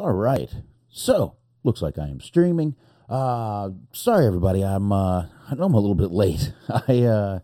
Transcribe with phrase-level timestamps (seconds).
[0.00, 0.50] All right.
[0.88, 2.74] So, looks like I am streaming.
[3.06, 4.62] Uh, sorry everybody.
[4.62, 6.54] I'm uh, I know I'm a little bit late.
[6.88, 7.40] I uh,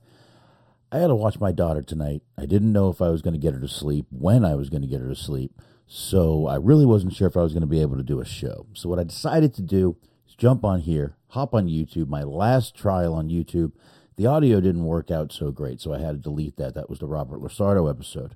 [0.90, 2.22] I had to watch my daughter tonight.
[2.38, 4.71] I didn't know if I was going to get her to sleep, when I was
[4.71, 5.53] going to get her to sleep.
[5.87, 8.24] So, I really wasn't sure if I was going to be able to do a
[8.24, 8.64] show.
[8.73, 12.75] So, what I decided to do is jump on here, hop on YouTube, my last
[12.75, 13.73] trial on YouTube.
[14.16, 16.73] The audio didn't work out so great, so I had to delete that.
[16.73, 18.34] That was the Robert LaSardo episode.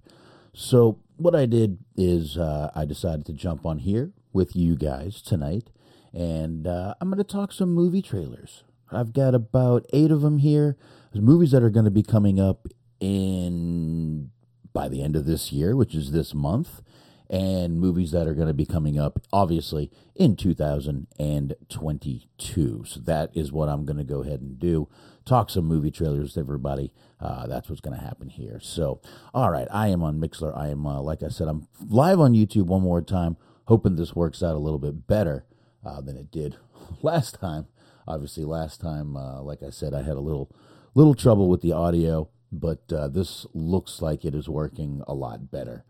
[0.53, 5.21] So, what I did is uh, I decided to jump on here with you guys
[5.21, 5.71] tonight,
[6.13, 8.65] and uh, I'm going to talk some movie trailers.
[8.91, 10.77] I've got about eight of them here.
[11.13, 12.67] There's movies that are going to be coming up
[13.01, 14.31] in
[14.73, 16.81] by the end of this year, which is this month,
[17.31, 22.85] and movies that are going to be coming up, obviously, in 2022.
[22.85, 24.89] So that is what I'm going to go ahead and do.
[25.25, 26.93] Talk some movie trailers to everybody.
[27.21, 28.59] Uh, that's what's going to happen here.
[28.61, 29.01] So,
[29.33, 30.59] all right, I am on Mixlr.
[30.59, 34.17] I am, uh, like I said, I'm live on YouTube one more time, hoping this
[34.17, 35.45] works out a little bit better
[35.87, 36.57] uh, than it did
[37.03, 37.69] last time.
[38.09, 40.51] Obviously, last time, uh, like I said, I had a little
[40.97, 45.53] little trouble with the audio, but uh, this looks like it is working a lot
[45.53, 45.85] better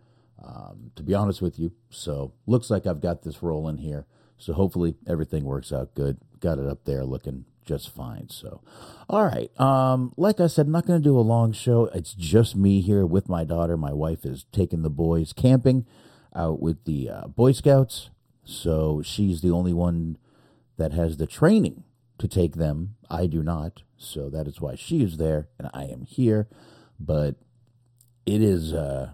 [0.45, 1.73] um, to be honest with you.
[1.91, 4.07] So looks like I've got this rolling here.
[4.39, 6.19] So hopefully everything works out good.
[6.41, 8.29] Got it up there looking just fine.
[8.31, 8.63] So,
[9.09, 9.51] all right.
[9.61, 11.91] Um, like I said, I'm not going to do a long show.
[11.95, 13.77] It's just me here with my daughter.
[13.77, 15.87] My wife is taking the boys camping
[16.35, 18.11] out with the uh, Boy Scouts.
[18.45, 20.17] So she's the only one
[20.79, 21.85] that has the training
[22.19, 22.97] to take them.
[23.09, 23.83] I do not.
[23.97, 26.49] So that is why she is there and I am here.
[26.99, 27.37] But
[28.27, 28.73] it is.
[28.73, 29.13] Uh,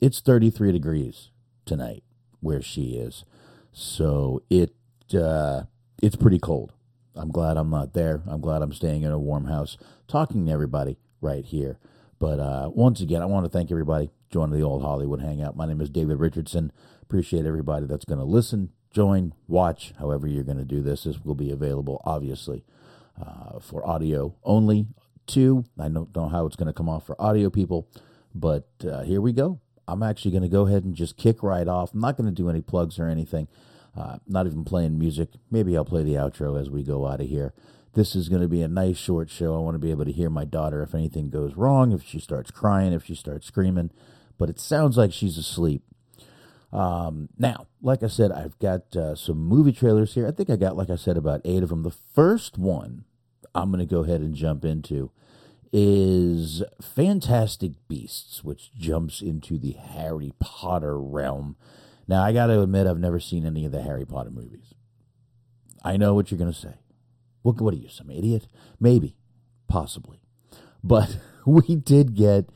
[0.00, 1.30] it's 33 degrees
[1.64, 2.02] tonight
[2.40, 3.24] where she is.
[3.72, 4.74] So it
[5.14, 5.62] uh,
[6.02, 6.72] it's pretty cold.
[7.16, 8.22] I'm glad I'm not there.
[8.26, 9.76] I'm glad I'm staying in a warm house
[10.08, 11.78] talking to everybody right here.
[12.18, 15.56] But uh, once again, I want to thank everybody joining the old Hollywood Hangout.
[15.56, 16.72] My name is David Richardson.
[17.02, 21.04] Appreciate everybody that's going to listen, join, watch, however you're going to do this.
[21.04, 22.64] This will be available, obviously,
[23.20, 24.86] uh, for audio only.
[25.26, 27.88] Too, I don't know how it's going to come off for audio people,
[28.34, 29.60] but uh, here we go.
[29.86, 31.92] I'm actually going to go ahead and just kick right off.
[31.92, 33.48] I'm not going to do any plugs or anything.
[33.96, 35.30] Uh, not even playing music.
[35.50, 37.52] Maybe I'll play the outro as we go out of here.
[37.92, 39.54] This is going to be a nice short show.
[39.54, 42.18] I want to be able to hear my daughter if anything goes wrong, if she
[42.18, 43.90] starts crying, if she starts screaming.
[44.36, 45.82] But it sounds like she's asleep.
[46.72, 50.26] Um, now, like I said, I've got uh, some movie trailers here.
[50.26, 51.84] I think I got, like I said, about eight of them.
[51.84, 53.04] The first one
[53.54, 55.12] I'm going to go ahead and jump into
[55.76, 61.56] is Fantastic Beasts, which jumps into the Harry Potter realm.
[62.06, 64.72] Now, I got to admit, I've never seen any of the Harry Potter movies.
[65.84, 66.74] I know what you're going to say.
[67.42, 68.46] What, what are you, some idiot?
[68.78, 69.16] Maybe,
[69.66, 70.20] possibly.
[70.84, 72.50] But we did get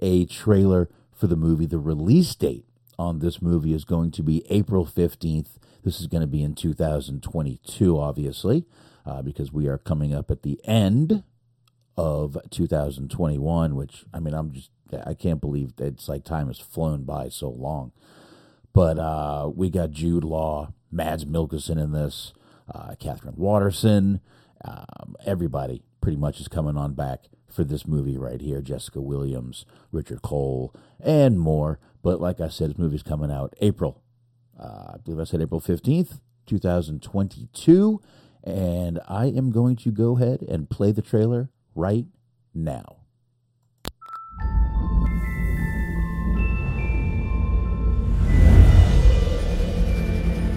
[0.00, 1.66] a trailer for the movie.
[1.66, 2.66] The release date
[2.98, 5.58] on this movie is going to be April 15th.
[5.84, 8.64] This is going to be in 2022, obviously,
[9.06, 11.22] uh, because we are coming up at the end
[11.96, 14.70] of 2021, which I mean, I'm just
[15.06, 17.92] I can't believe it's like time has flown by so long.
[18.72, 22.32] But uh, we got Jude Law, Mads Mikkelsen in this,
[22.72, 24.20] uh, Katherine Waterston,
[24.64, 28.60] um, everybody pretty much is coming on back for this movie right here.
[28.60, 31.78] Jessica Williams, Richard Coyle, and more.
[32.02, 34.02] But like I said, this movie's coming out April.
[34.58, 38.00] Uh, I believe I said April 15th, 2022.
[38.42, 42.06] And I am going to go ahead and play the trailer right
[42.54, 42.96] now.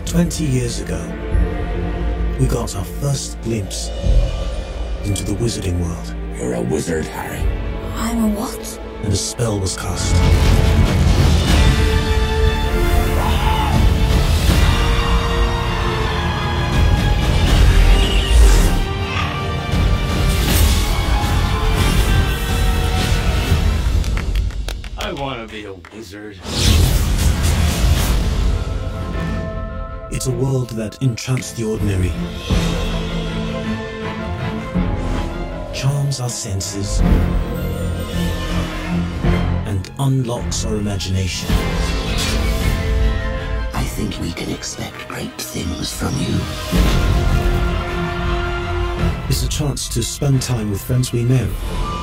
[0.06, 1.02] Twenty years ago,
[2.40, 3.90] we got our first glimpse
[5.04, 6.16] into the wizarding world.
[6.40, 7.40] You're a wizard, Harry.
[7.96, 8.80] I'm a what?
[9.04, 10.57] And a spell was cast.
[25.58, 26.38] Be a wizard.
[30.12, 32.12] It's a world that enchants the ordinary,
[35.74, 37.00] charms our senses,
[39.66, 41.50] and unlocks our imagination.
[43.74, 46.38] I think we can expect great things from you.
[49.28, 51.97] It's a chance to spend time with friends we know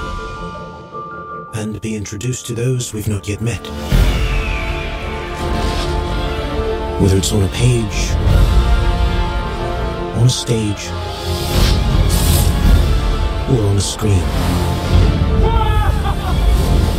[1.64, 3.64] and be introduced to those we've not yet met.
[7.00, 8.10] Whether it's on a page,
[10.20, 10.88] on a stage,
[13.48, 14.24] or on a screen.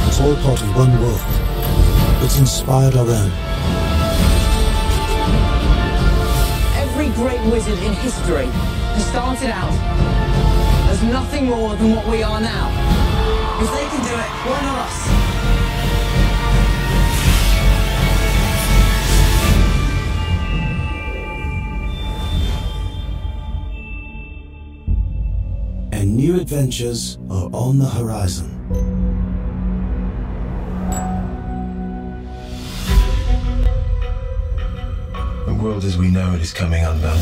[0.07, 1.19] It's all part of one world
[2.19, 3.31] that's inspired our own.
[6.75, 9.73] Every great wizard in history has started out
[10.89, 12.85] as nothing more than what we are now.
[13.57, 14.98] If they can do it, why not us?
[25.94, 28.52] And new adventures are on the horizon.
[35.46, 37.22] The world as we know it is coming undone.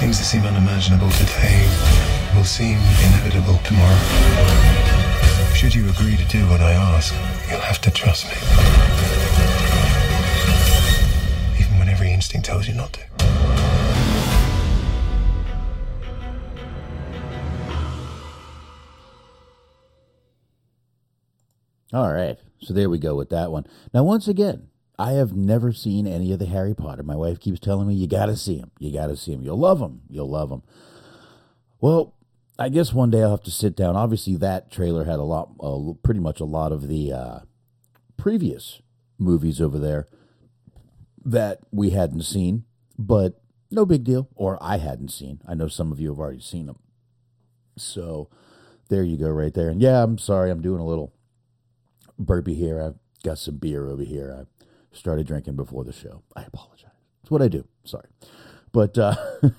[0.00, 3.98] Things that seem unimaginable today will seem inevitable tomorrow.
[5.54, 7.14] Should you agree to do what I ask,
[7.50, 8.32] you'll have to trust me.
[11.60, 13.00] Even when every instinct tells you not to.
[21.92, 22.38] All right.
[22.60, 23.66] So there we go with that one.
[23.92, 24.68] Now, once again,
[24.98, 27.02] I have never seen any of the Harry Potter.
[27.02, 28.70] My wife keeps telling me, you got to see them.
[28.78, 29.42] You got to see them.
[29.42, 30.02] You'll love them.
[30.08, 30.62] You'll love them.
[31.80, 32.14] Well,
[32.62, 33.96] I guess one day I'll have to sit down.
[33.96, 37.38] Obviously, that trailer had a lot, uh, pretty much a lot of the uh,
[38.16, 38.80] previous
[39.18, 40.06] movies over there
[41.24, 42.62] that we hadn't seen,
[42.96, 43.42] but
[43.72, 44.28] no big deal.
[44.36, 45.40] Or I hadn't seen.
[45.44, 46.78] I know some of you have already seen them.
[47.76, 48.30] So
[48.88, 49.68] there you go, right there.
[49.68, 51.12] And yeah, I'm sorry, I'm doing a little
[52.16, 52.80] burpee here.
[52.80, 54.36] I've got some beer over here.
[54.38, 54.66] I
[54.96, 56.22] started drinking before the show.
[56.36, 56.92] I apologize.
[57.22, 57.66] It's what I do.
[57.82, 58.06] Sorry.
[58.70, 59.16] But uh,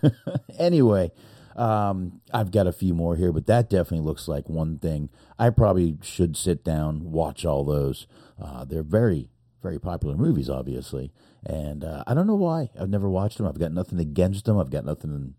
[0.57, 1.11] anyway,
[1.55, 5.09] um, I've got a few more here, but that definitely looks like one thing.
[5.37, 8.07] I probably should sit down, watch all those.
[8.41, 9.29] Uh, they're very,
[9.61, 11.11] very popular movies, obviously.
[11.45, 12.69] And uh, I don't know why.
[12.79, 13.47] I've never watched them.
[13.47, 14.57] I've got nothing against them.
[14.57, 15.35] I've got nothing.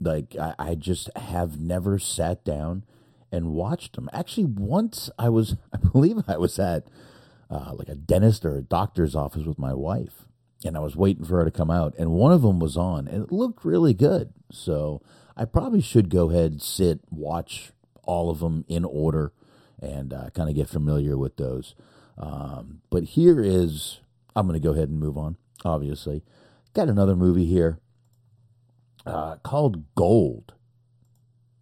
[0.00, 2.84] Like, I, I just have never sat down
[3.30, 4.08] and watched them.
[4.12, 6.86] Actually, once I was, I believe I was at
[7.50, 10.26] uh, like a dentist or a doctor's office with my wife,
[10.64, 13.06] and I was waiting for her to come out, and one of them was on,
[13.06, 14.32] and it looked really good.
[14.50, 15.02] So
[15.36, 17.72] I probably should go ahead, sit, watch
[18.04, 19.32] all of them in order,
[19.80, 21.74] and uh, kind of get familiar with those.
[22.16, 24.00] Um, but here is,
[24.34, 25.36] I'm going to go ahead and move on.
[25.64, 26.22] Obviously,
[26.72, 27.78] got another movie here
[29.06, 30.54] uh, called Gold.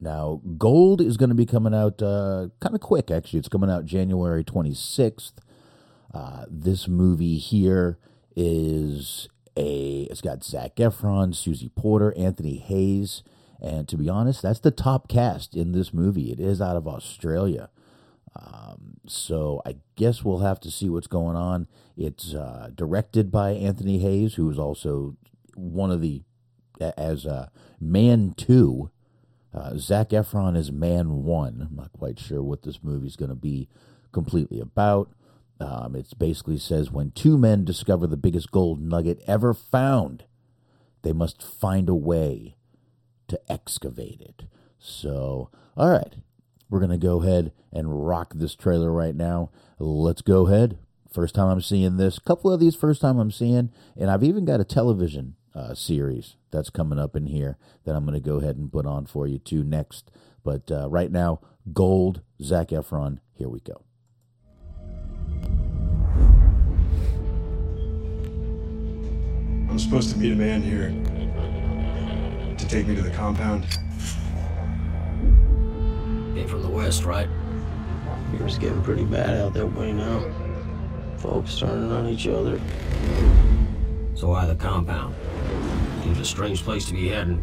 [0.00, 3.38] Now, Gold is going to be coming out uh, kind of quick, actually.
[3.38, 5.34] It's coming out January 26th.
[6.12, 7.98] Uh, this movie here
[8.36, 13.22] is a, it's got Zac Efron, Susie Porter, Anthony Hayes.
[13.60, 16.32] And to be honest, that's the top cast in this movie.
[16.32, 17.70] It is out of Australia.
[18.34, 21.68] Um, so I guess we'll have to see what's going on.
[21.96, 25.16] It's uh, directed by Anthony Hayes, who is also
[25.54, 26.22] one of the,
[26.96, 28.90] as uh, Man 2
[29.54, 31.68] uh, Zac Efron is Man One.
[31.68, 33.68] I'm not quite sure what this movie's going to be
[34.10, 35.10] completely about.
[35.62, 40.24] Um, it basically says when two men discover the biggest gold nugget ever found,
[41.02, 42.56] they must find a way
[43.28, 44.44] to excavate it.
[44.78, 46.14] So, all right,
[46.68, 49.50] we're going to go ahead and rock this trailer right now.
[49.78, 50.78] Let's go ahead.
[51.12, 52.18] First time I'm seeing this.
[52.18, 56.36] couple of these first time I'm seeing, and I've even got a television uh, series
[56.50, 59.26] that's coming up in here that I'm going to go ahead and put on for
[59.26, 60.10] you too next.
[60.42, 61.40] But uh, right now,
[61.72, 63.18] Gold, Zac Efron.
[63.34, 63.84] Here we go.
[69.72, 70.90] I'm supposed to meet a man here
[72.58, 73.62] to take me to the compound.
[76.34, 77.26] Came from the west, right?
[78.34, 80.30] It's getting pretty bad out that way now.
[81.16, 82.60] Folks turning on each other.
[84.14, 85.14] So why the compound?
[86.02, 87.42] Seems a strange place to be heading.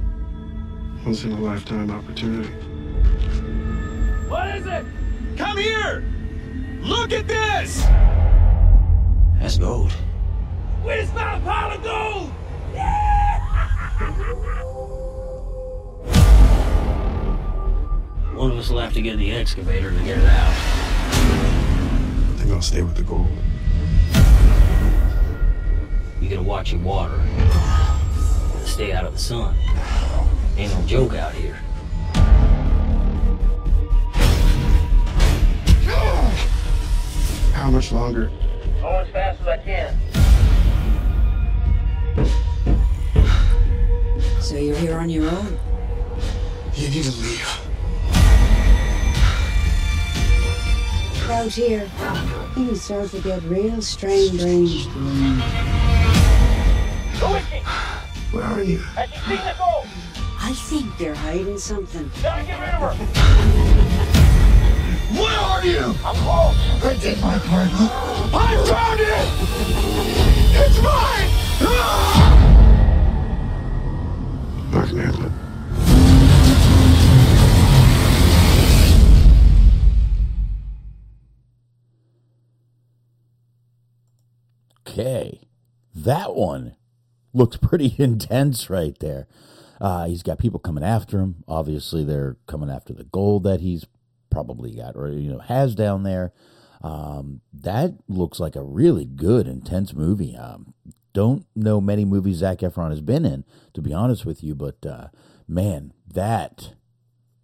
[1.04, 2.50] Once in a lifetime opportunity.
[4.30, 4.86] What is it?
[5.36, 6.04] Come here!
[6.82, 7.82] Look at this!
[9.40, 9.92] That's gold.
[10.86, 12.32] We just found a pile of gold!
[12.74, 13.40] Yeah!
[18.34, 20.54] One of us will have to get the excavator to get it out.
[20.54, 23.28] I think I'll stay with the gold.
[26.22, 27.22] You gotta watch your water.
[28.64, 29.56] Stay out of the sun.
[30.58, 31.60] Ain't no joke out here.
[37.54, 38.32] How much longer?
[38.80, 40.19] Go as fast as I can.
[44.42, 45.60] So you're here on your own?
[46.76, 47.60] You need to leave.
[51.30, 51.90] Out here,
[52.58, 54.40] you start to get real strange.
[54.40, 54.70] drained.
[57.20, 57.60] Who is she?
[58.32, 58.80] Where are you?
[58.80, 59.88] Has she seen the gold?
[60.42, 62.10] I think they're hiding something.
[62.24, 62.94] Gotta get rid of her!
[65.20, 65.96] Where are you?
[66.04, 66.56] I'm close!
[66.84, 67.70] I did my part.
[68.34, 69.28] I found it!
[70.66, 71.29] It's mine!
[84.88, 85.42] Okay.
[85.96, 86.76] That one
[87.34, 89.28] looks pretty intense right there.
[89.80, 91.44] Uh, he's got people coming after him.
[91.48, 93.86] Obviously, they're coming after the gold that he's
[94.30, 96.34] probably got or you know has down there.
[96.82, 100.36] Um, that looks like a really good, intense movie.
[100.36, 100.74] Um,
[101.14, 104.86] don't know many movies Zac Efron has been in, to be honest with you, but
[104.86, 105.08] uh,
[105.48, 106.74] man, that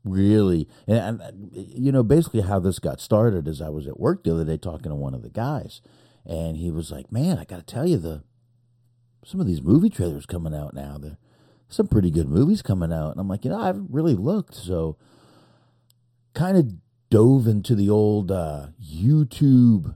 [0.03, 4.23] really and, and, you know basically how this got started is I was at work
[4.23, 5.81] the other day talking to one of the guys,
[6.25, 8.23] and he was like, "Man, I got to tell you the
[9.23, 10.97] some of these movie trailers coming out now.
[10.99, 11.17] There
[11.67, 14.55] some pretty good movies coming out." And I'm like, "You know, I haven't really looked,
[14.55, 14.97] so."
[16.33, 16.73] Kind of
[17.09, 19.95] dove into the old uh, YouTube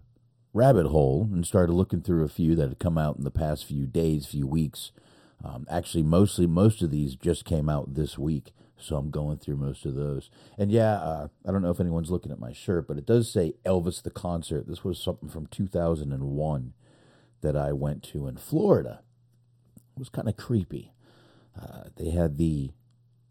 [0.54, 3.66] rabbit hole and started looking through a few that had come out in the past
[3.66, 4.92] few days, few weeks.
[5.44, 9.58] Um, actually, mostly most of these just came out this week, so I'm going through
[9.58, 10.30] most of those.
[10.58, 13.32] And yeah, uh, I don't know if anyone's looking at my shirt, but it does
[13.32, 14.68] say Elvis the concert.
[14.68, 16.74] This was something from 2001
[17.42, 19.02] that I went to in Florida.
[19.96, 20.94] It was kind of creepy.
[21.60, 22.72] Uh, they had the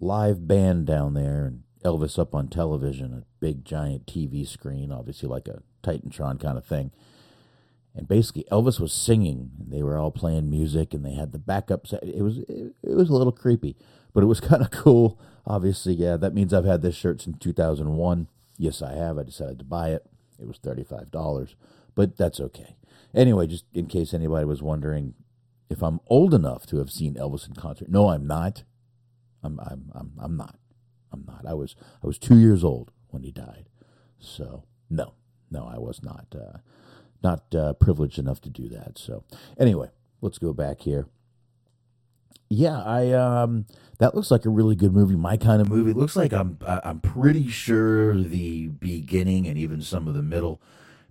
[0.00, 5.28] live band down there, and Elvis up on television, a big giant TV screen, obviously
[5.28, 6.90] like a Titantron kind of thing.
[7.94, 9.50] And basically, Elvis was singing.
[9.58, 12.02] They were all playing music, and they had the backup set.
[12.04, 13.76] It was it, it was a little creepy,
[14.14, 15.18] but it was kind of cool.
[15.46, 18.28] Obviously, yeah, that means I've had this shirt since 2001.
[18.56, 19.18] Yes, I have.
[19.18, 20.04] I decided to buy it.
[20.38, 21.54] It was $35,
[21.94, 22.76] but that's okay.
[23.14, 25.14] Anyway, just in case anybody was wondering
[25.70, 27.88] if I'm old enough to have seen Elvis in concert.
[27.88, 28.62] No, I'm not.
[29.42, 30.56] I'm I'm I'm, I'm not.
[31.12, 31.44] I'm not.
[31.46, 33.68] I was I was two years old when he died,
[34.18, 35.14] so no,
[35.50, 36.58] no, I was not uh,
[37.22, 38.98] not uh, privileged enough to do that.
[38.98, 39.24] So
[39.58, 39.90] anyway,
[40.20, 41.06] let's go back here.
[42.50, 43.66] Yeah, I um
[43.98, 45.90] that looks like a really good movie, my kind of movie.
[45.90, 50.62] It looks like I'm I'm pretty sure the beginning and even some of the middle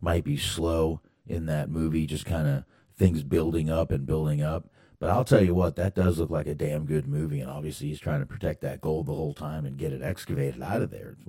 [0.02, 2.64] might be slow in that movie, just kind of
[2.98, 4.70] things building up and building up.
[5.00, 7.88] But I'll tell you what, that does look like a damn good movie, and obviously
[7.88, 10.90] he's trying to protect that gold the whole time and get it excavated out of
[10.90, 11.16] there.
[11.22, 11.28] It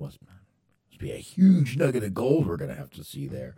[0.97, 3.55] be a huge nugget of gold we're going to have to see there.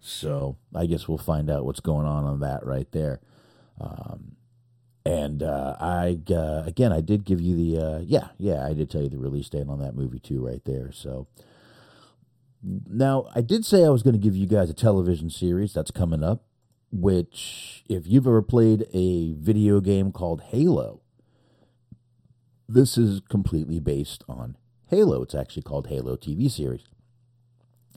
[0.00, 3.20] So I guess we'll find out what's going on on that right there.
[3.80, 4.36] Um,
[5.06, 8.90] and uh, I uh, again, I did give you the uh, yeah, yeah, I did
[8.90, 10.92] tell you the release date on that movie too, right there.
[10.92, 11.26] So
[12.62, 15.90] now I did say I was going to give you guys a television series that's
[15.90, 16.44] coming up
[16.94, 21.00] which, if you've ever played a video game called Halo,
[22.68, 24.56] this is completely based on
[24.94, 25.22] Halo.
[25.22, 26.84] It's actually called Halo TV series.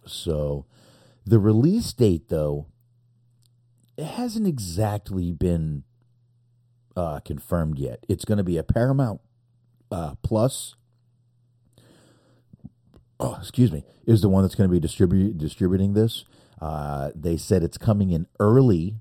[0.08, 0.66] So,
[1.26, 2.66] the release date, though,
[3.98, 5.84] it hasn't exactly been
[6.96, 8.04] uh, confirmed yet.
[8.10, 9.22] It's going to be a Paramount
[9.92, 10.74] uh, Plus.
[13.20, 16.26] Oh, excuse me, is the one that's going to be distribu- distributing this.
[16.60, 18.96] Uh, they said it's coming in early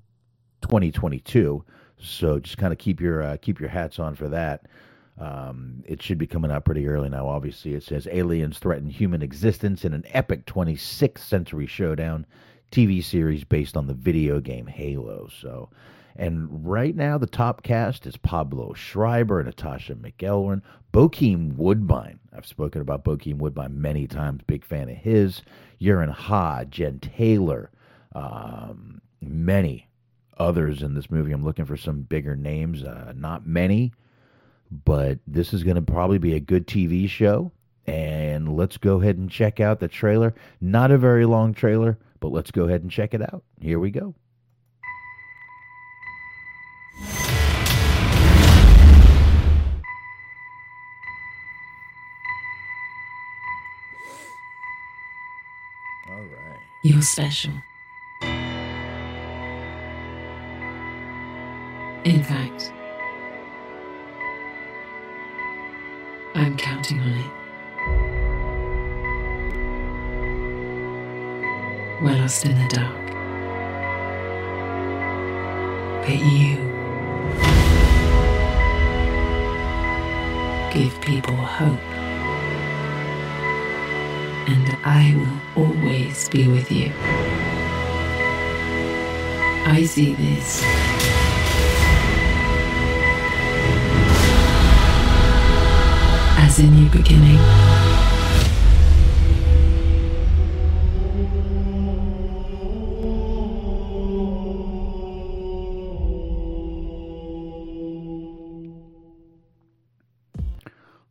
[0.61, 1.65] 2022,
[1.99, 4.67] so just kind of keep your uh, keep your hats on for that.
[5.19, 7.27] Um, it should be coming out pretty early now.
[7.27, 12.25] Obviously, it says aliens threaten human existence in an epic 26th century showdown
[12.71, 15.27] TV series based on the video game Halo.
[15.41, 15.69] So,
[16.15, 20.61] and right now the top cast is Pablo Schreiber, Natasha McElhone,
[20.93, 22.19] Bokeem Woodbine.
[22.35, 24.41] I've spoken about Bokeem Woodbine many times.
[24.45, 25.41] Big fan of his.
[25.79, 27.71] Yerin Ha, Jen Taylor,
[28.15, 29.87] um, many
[30.37, 31.31] others in this movie.
[31.31, 32.83] I'm looking for some bigger names.
[32.83, 33.93] Uh, not many,
[34.71, 37.51] but this is going to probably be a good TV show.
[37.85, 40.35] And let's go ahead and check out the trailer.
[40.59, 43.43] Not a very long trailer, but let's go ahead and check it out.
[43.61, 44.13] Here we go.
[56.09, 56.59] All right.
[56.83, 57.53] You're special.
[62.03, 62.71] In fact,
[72.01, 73.07] We're lost in the dark.
[76.01, 76.55] But you
[80.71, 81.77] give people hope.
[84.47, 86.93] And I will always be with you.
[89.65, 90.86] I see this.
[96.59, 97.37] A new beginning.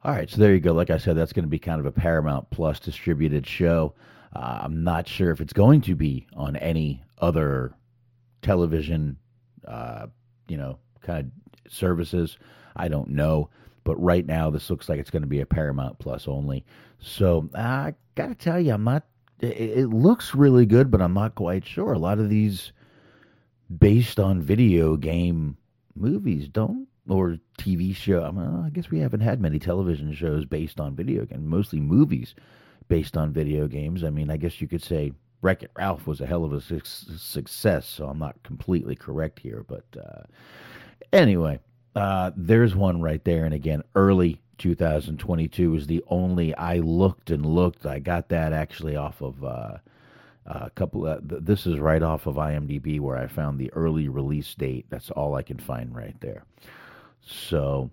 [0.03, 0.73] All right, so there you go.
[0.73, 3.95] Like I said, that's going to be kind of a Paramount Plus distributed show.
[4.35, 7.73] Uh, I'm not sure if it's going to be on any other
[8.43, 9.17] television
[9.67, 10.07] uh,
[10.49, 11.31] you know, kind
[11.65, 12.37] of services.
[12.75, 13.50] I don't know,
[13.87, 16.64] but right now this looks like it's going to be a Paramount Plus only.
[16.99, 19.05] So I gotta tell you, I'm not.
[19.40, 21.93] It, it looks really good, but I'm not quite sure.
[21.93, 22.73] A lot of these
[23.78, 25.57] based on video game
[25.95, 28.25] movies don't or TV show.
[28.25, 31.47] I, mean, I guess we haven't had many television shows based on video games.
[31.47, 32.35] Mostly movies
[32.88, 34.02] based on video games.
[34.02, 35.12] I mean, I guess you could say
[35.43, 37.87] Wreck It Ralph was a hell of a su- success.
[37.87, 40.23] So I'm not completely correct here, but uh,
[41.12, 41.61] anyway,
[41.97, 43.45] uh, there's one right there.
[43.45, 47.87] And again, early 2022 is the only I looked and looked.
[47.87, 49.43] I got that actually off of.
[49.43, 49.79] Uh,
[50.49, 54.55] a couple of, this is right off of IMDb where I found the early release
[54.55, 54.87] date.
[54.88, 56.45] That's all I can find right there.
[57.21, 57.91] So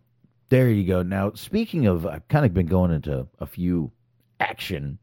[0.50, 1.02] there you go.
[1.02, 3.92] Now, speaking of, I've kind of been going into a few
[4.40, 5.00] action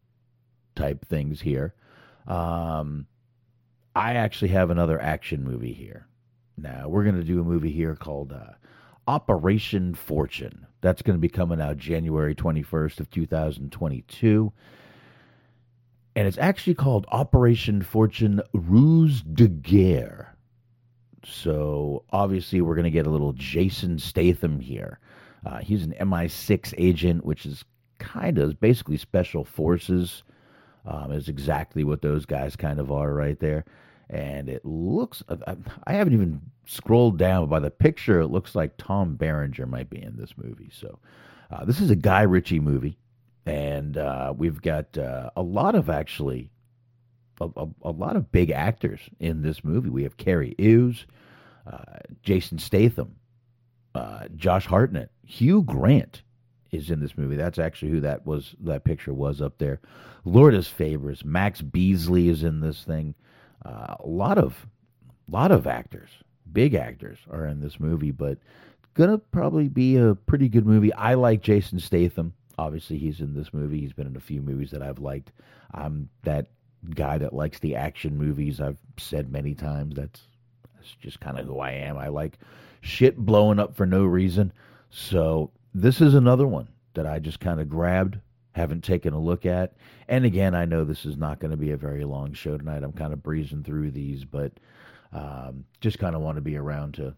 [0.76, 1.74] type things here.
[2.28, 3.06] Um,
[3.96, 6.06] I actually have another action movie here.
[6.56, 8.52] Now, we're going to do a movie here called uh,
[9.06, 10.66] Operation Fortune.
[10.80, 14.52] That's going to be coming out January 21st of 2022
[16.16, 20.36] and it's actually called Operation Fortune Ruse de Guerre.
[21.24, 24.98] So obviously, we're going to get a little Jason Statham here.
[25.44, 27.64] Uh, he's an MI6 agent, which is
[27.98, 30.22] kind of basically special forces.
[30.86, 33.66] Um, is exactly what those guys kind of are right there.
[34.10, 35.22] And it looks,
[35.86, 40.02] I haven't even scrolled down, by the picture, it looks like Tom Berenger might be
[40.02, 40.70] in this movie.
[40.72, 40.98] So
[41.50, 42.98] uh, this is a Guy Ritchie movie
[43.46, 46.50] and uh, we've got uh, a lot of actually
[47.40, 49.88] a, a, a, lot of big actors in this movie.
[49.88, 51.06] We have Cary Elwes,
[51.66, 53.16] uh, Jason Statham,
[53.94, 56.22] uh, Josh Hartnett, Hugh Grant
[56.70, 57.36] is in this movie.
[57.36, 58.54] That's actually who that was.
[58.60, 59.80] That picture was up there.
[60.24, 63.14] Lourdes Faberes, Max Beesley is in this thing.
[63.64, 64.66] Uh, a lot of,
[65.28, 66.10] lot of actors,
[66.52, 68.38] big actors are in this movie, but
[68.94, 70.92] gonna probably be a pretty good movie.
[70.94, 72.32] I like Jason Statham.
[72.58, 73.80] Obviously, he's in this movie.
[73.80, 75.32] He's been in a few movies that I've liked.
[75.72, 76.48] I'm that
[76.94, 78.60] guy that likes the action movies.
[78.60, 80.20] I've said many times that's
[80.74, 81.98] that's just kind of who I am.
[81.98, 82.38] I like
[82.80, 84.52] shit blowing up for no reason.
[84.90, 88.18] So this is another one that I just kind of grabbed,
[88.52, 89.74] haven't taken a look at.
[90.08, 92.82] And again, I know this is not going to be a very long show tonight.
[92.82, 94.52] I'm kind of breezing through these, but
[95.12, 97.14] um, just kind of want to be around to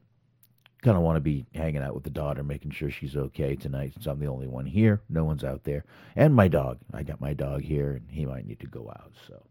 [0.82, 3.92] kind of want to be hanging out with the daughter, making sure she's okay tonight
[3.94, 5.00] since I'm the only one here.
[5.08, 5.84] No one's out there.
[6.16, 6.78] And my dog.
[6.92, 9.12] I got my dog here, and he might need to go out.
[9.26, 9.42] So,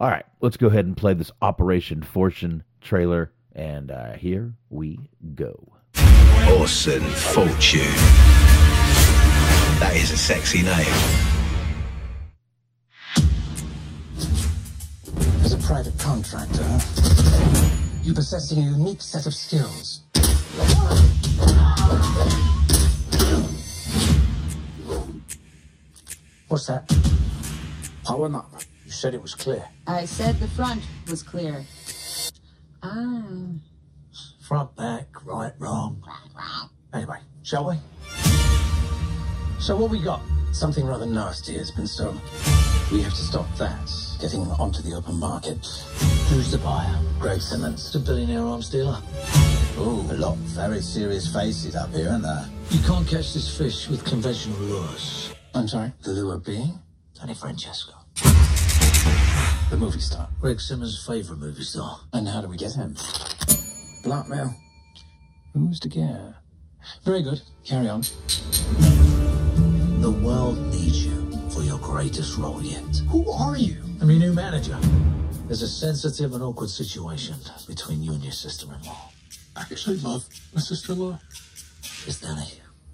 [0.00, 3.32] all right, let's go ahead and play this Operation Fortune trailer.
[3.54, 5.72] And uh, here we go.
[6.52, 7.80] Orson Fortune.
[9.80, 10.96] That is a sexy name.
[15.44, 16.64] As a private contractor,
[18.02, 20.02] you possess a unique set of skills
[26.48, 26.88] What's that?
[28.04, 28.50] Power up.
[28.84, 29.64] You said it was clear.
[29.86, 31.66] I said the front was clear.
[32.82, 33.22] Ah.
[34.46, 36.00] Front, back, right, wrong.
[36.94, 37.74] Anyway, shall we?
[39.58, 40.20] So what we got?
[40.52, 42.20] Something rather nasty has been stolen.
[42.92, 45.56] We have to stop that getting onto the open market.
[46.28, 46.96] Who's the buyer?
[47.18, 49.02] Greg Simmons, the billionaire arms dealer.
[49.78, 52.48] Ooh, a lot of very serious faces up here, aren't there?
[52.70, 55.34] You can't catch this fish with conventional lures.
[55.56, 55.92] I'm sorry?
[56.02, 56.78] The lure being?
[57.14, 57.94] Tony Francesco.
[59.70, 60.28] The movie star.
[60.40, 61.98] Greg Simmons' favorite movie star.
[62.12, 62.94] And how do we get him?
[64.06, 64.54] Blackmail.
[65.52, 66.20] Who's to get?
[67.04, 67.42] Very good.
[67.64, 68.02] Carry on.
[70.00, 72.84] The world needs you for your greatest role yet.
[73.08, 73.82] Who are you?
[74.00, 74.78] I'm your new manager.
[75.48, 77.34] There's a sensitive and awkward situation
[77.66, 79.10] between you and your sister-in-law.
[79.56, 81.18] I actually love my sister-in-law.
[82.06, 82.46] It's Danny.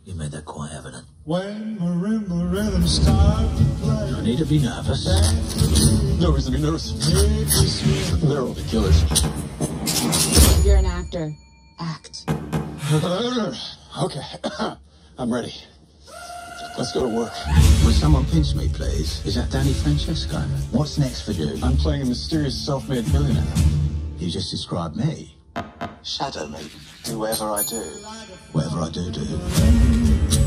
[0.06, 1.06] You made that quite evident.
[1.24, 4.12] When marimba rhythm start to play.
[4.12, 5.04] No need to be nervous.
[6.18, 6.92] No reason to be nervous.
[8.22, 9.04] They're all the killers.
[11.12, 11.36] You're an
[11.78, 12.24] actor.
[12.30, 13.58] Act.
[14.02, 14.22] okay.
[15.18, 15.52] I'm ready.
[16.78, 17.32] Let's go to work.
[17.84, 19.22] Would someone pinch me, please?
[19.26, 20.38] Is that Danny Francesco?
[20.70, 21.58] What's next for you?
[21.62, 23.44] I'm playing a mysterious self-made millionaire.
[24.16, 25.36] You just described me.
[26.02, 26.60] Shadow me.
[27.04, 27.82] Do whatever I do.
[28.52, 29.20] Whatever I do, do.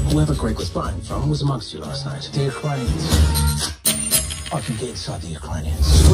[0.09, 2.27] Whoever Greg was buying from was amongst you last night.
[2.33, 3.71] The Ukrainians.
[4.51, 6.09] I can get inside the Ukrainians.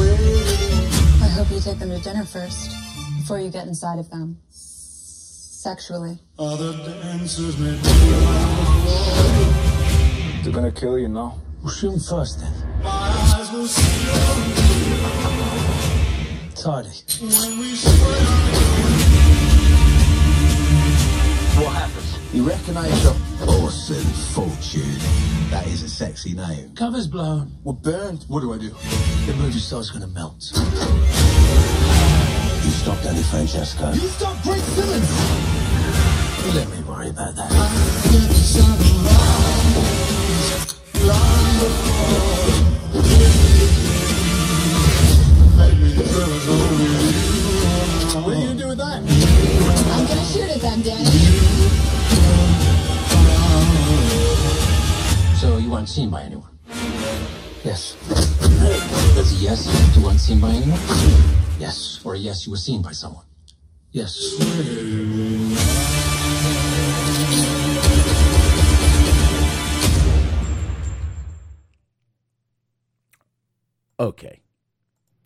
[1.22, 2.81] I hope you take them to dinner first
[3.22, 4.36] before you get inside of them.
[4.50, 6.18] Sexually.
[6.40, 7.70] Other dancers may
[10.42, 11.38] They're gonna kill you now.
[11.62, 12.52] We'll shoot 'em first then.
[12.82, 13.82] My eyes will see
[16.56, 16.90] Tidy.
[17.20, 18.62] when we sway.
[22.32, 23.14] You recognize your
[23.60, 24.98] Orson Fortune?
[25.50, 26.74] That is a sexy name.
[26.74, 27.52] Cover's blown.
[27.62, 28.24] We're burned.
[28.26, 28.70] What do I do?
[29.26, 30.50] The movie star's gonna melt.
[32.64, 33.90] You stop Danny Francesco.
[33.92, 35.10] You stop Greg Simmons!
[36.54, 37.50] Let me worry about that.
[48.14, 49.02] What are you gonna do with that?
[49.90, 51.04] I'm gonna shoot at them, Danny.
[55.36, 56.48] So you weren't seen by anyone?
[57.64, 57.96] Yes.
[59.16, 59.96] That's a yes.
[59.96, 61.41] You weren't seen by anyone?
[61.62, 62.00] Yes.
[62.02, 63.24] Or a yes, you were seen by someone?
[63.92, 64.34] Yes.
[74.00, 74.40] Okay.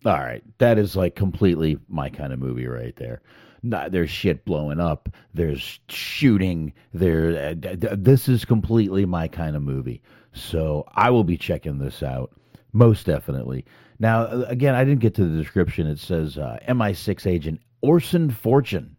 [0.05, 0.43] All right.
[0.59, 3.23] That is like completely my kind of movie right there.
[3.63, 5.09] Not, there's shit blowing up.
[5.33, 6.73] There's shooting.
[6.93, 7.55] There.
[7.63, 10.03] Uh, this is completely my kind of movie.
[10.33, 12.31] So I will be checking this out
[12.73, 13.65] most definitely.
[13.99, 15.87] Now, uh, again, I didn't get to the description.
[15.87, 18.95] It says uh, MI6 agent Orson Fortune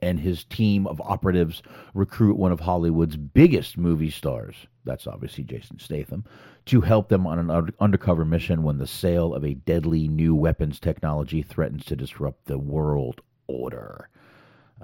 [0.00, 1.62] and his team of operatives
[1.94, 6.24] recruit one of Hollywood's biggest movie stars, that's obviously Jason Statham,
[6.66, 10.34] to help them on an un- undercover mission when the sale of a deadly new
[10.34, 14.08] weapons technology threatens to disrupt the world order.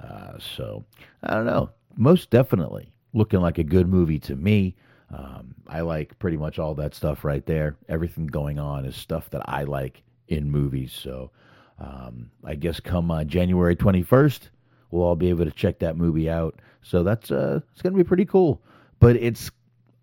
[0.01, 0.83] Uh, so,
[1.23, 1.69] I don't know.
[1.95, 4.75] Most definitely looking like a good movie to me.
[5.13, 7.75] Um, I like pretty much all that stuff right there.
[7.87, 10.91] Everything going on is stuff that I like in movies.
[10.91, 11.31] So,
[11.79, 14.49] um, I guess come uh, January 21st,
[14.91, 16.59] we'll all be able to check that movie out.
[16.81, 18.61] So that's uh, it's going to be pretty cool.
[18.99, 19.51] But it's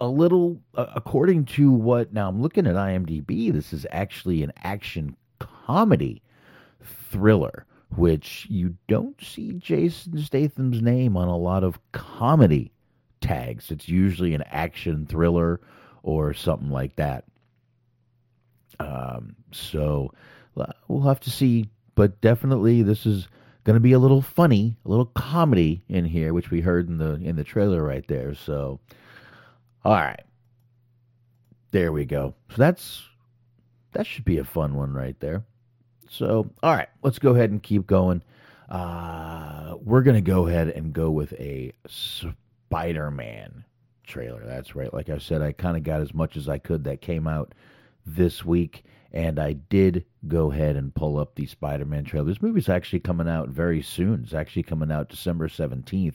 [0.00, 4.52] a little, uh, according to what now I'm looking at IMDb, this is actually an
[4.62, 6.22] action comedy
[6.82, 12.72] thriller, which you don't see Jason Statham's name on a lot of comedy
[13.22, 13.70] tags.
[13.70, 15.60] It's usually an action thriller
[16.02, 17.24] or something like that.
[18.78, 20.12] Um, so
[20.88, 23.28] we'll have to see, but definitely this is
[23.64, 26.98] going to be a little funny, a little comedy in here, which we heard in
[26.98, 28.34] the in the trailer right there.
[28.34, 28.80] So,
[29.84, 30.24] all right,
[31.70, 32.34] there we go.
[32.50, 33.02] So that's
[33.92, 35.44] that should be a fun one right there.
[36.08, 38.22] So, all right, let's go ahead and keep going.
[38.68, 41.72] Uh, we're going to go ahead and go with a
[42.72, 43.64] Spider Man
[44.06, 44.42] trailer.
[44.46, 44.92] That's right.
[44.92, 47.54] Like I said, I kind of got as much as I could that came out
[48.06, 52.26] this week, and I did go ahead and pull up the Spider Man trailer.
[52.26, 54.22] This movie's actually coming out very soon.
[54.24, 56.14] It's actually coming out December 17th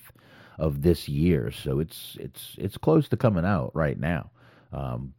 [0.57, 1.51] of this year.
[1.51, 4.31] So it's it's it's close to coming out right now.
[4.73, 5.13] Um,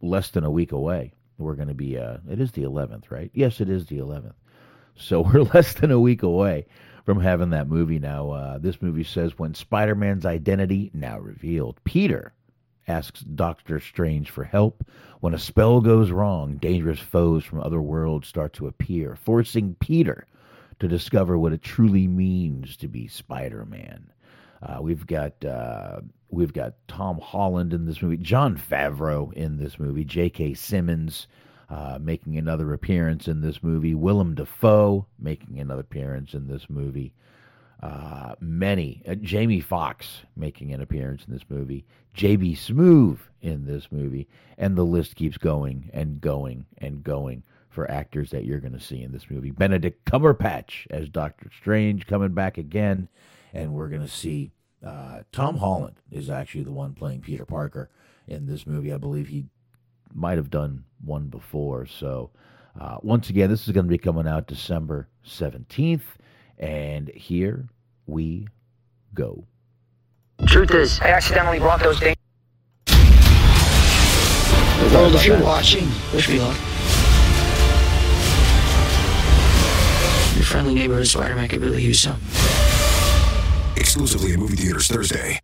[0.00, 1.12] less than a week away.
[1.38, 3.32] We're going to be uh it is the 11th, right?
[3.34, 4.34] Yes, it is the 11th.
[4.94, 6.66] So we're less than a week away
[7.04, 8.30] from having that movie now.
[8.30, 12.32] Uh, this movie says when Spider Man's identity now revealed, Peter
[12.88, 14.84] asks Doctor Strange for help.
[15.20, 20.26] When a spell goes wrong, dangerous foes from other worlds start to appear, forcing Peter
[20.80, 24.10] to discover what it truly means to be Spider Man.
[24.62, 29.78] Uh, we've got uh, we've got Tom Holland in this movie, Jon Favreau in this
[29.78, 30.54] movie, J.K.
[30.54, 31.26] Simmons
[31.68, 37.12] uh, making another appearance in this movie, Willem Dafoe making another appearance in this movie,
[37.82, 42.54] uh, many, uh, Jamie Foxx making an appearance in this movie, J.B.
[42.54, 48.30] Smoove in this movie, and the list keeps going and going and going for actors
[48.30, 49.50] that you're going to see in this movie.
[49.50, 53.08] Benedict Cumberbatch as Doctor Strange coming back again,
[53.52, 54.52] and we're going to see
[54.84, 57.90] uh, Tom Holland is actually the one playing Peter Parker
[58.28, 58.92] in this movie.
[58.92, 59.46] I believe he
[60.14, 61.86] might have done one before.
[61.86, 62.30] So,
[62.80, 66.02] uh, once again, this is going to be coming out December 17th.
[66.58, 67.68] And here
[68.06, 68.48] we
[69.12, 69.44] go.
[70.46, 72.16] Truth is, I accidentally brought those things.
[74.92, 76.56] World, if you're watching, wish me luck.
[80.34, 82.20] Your friendly neighborhood Spider-Man could really use some.
[83.76, 85.40] Exclusively in movie theaters Thursday.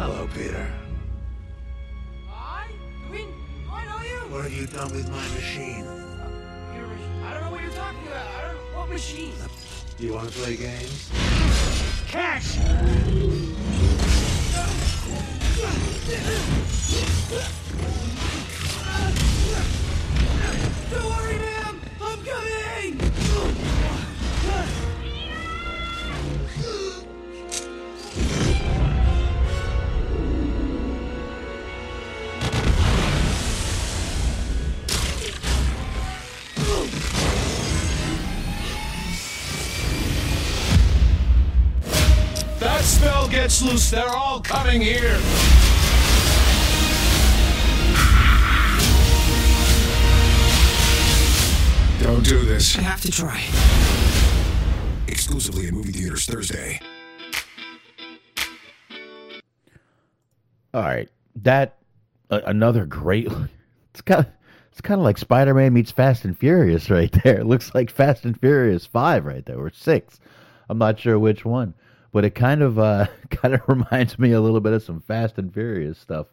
[0.00, 0.28] Hello, oh.
[0.34, 0.66] Peter.
[2.32, 2.64] I?
[3.12, 3.18] Do
[3.70, 4.32] I know you?
[4.32, 5.84] What have you done with my machine?
[5.84, 7.22] Uh, your machine.
[7.22, 8.26] I don't know what you're talking about.
[8.26, 8.78] I don't know.
[8.78, 9.34] What machine?
[9.44, 9.48] Uh,
[9.98, 11.10] do you want to play games?
[12.08, 12.56] Cash!
[20.90, 21.80] Don't worry, ma'am!
[22.00, 23.09] I'm coming!
[43.42, 45.18] Gets loose, they're all coming here.
[52.02, 52.76] Don't do this.
[52.76, 53.42] I have to try.
[55.08, 56.80] Exclusively in movie theaters Thursday.
[60.74, 61.78] All right, that
[62.30, 63.28] uh, another great.
[63.92, 64.26] It's kind of
[64.70, 67.38] it's kind of like Spider Man meets Fast and Furious right there.
[67.40, 70.20] It looks like Fast and Furious Five right there, or six.
[70.68, 71.74] I'm not sure which one,
[72.12, 75.38] but it kind of uh, kind of reminds me a little bit of some Fast
[75.38, 76.26] and Furious stuff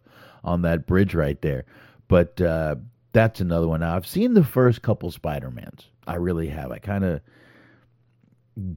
[0.43, 1.65] on that bridge right there.
[2.07, 2.75] But uh,
[3.13, 3.81] that's another one.
[3.81, 5.87] Now I've seen the first couple Spider Mans.
[6.05, 6.71] I really have.
[6.71, 7.21] I kind of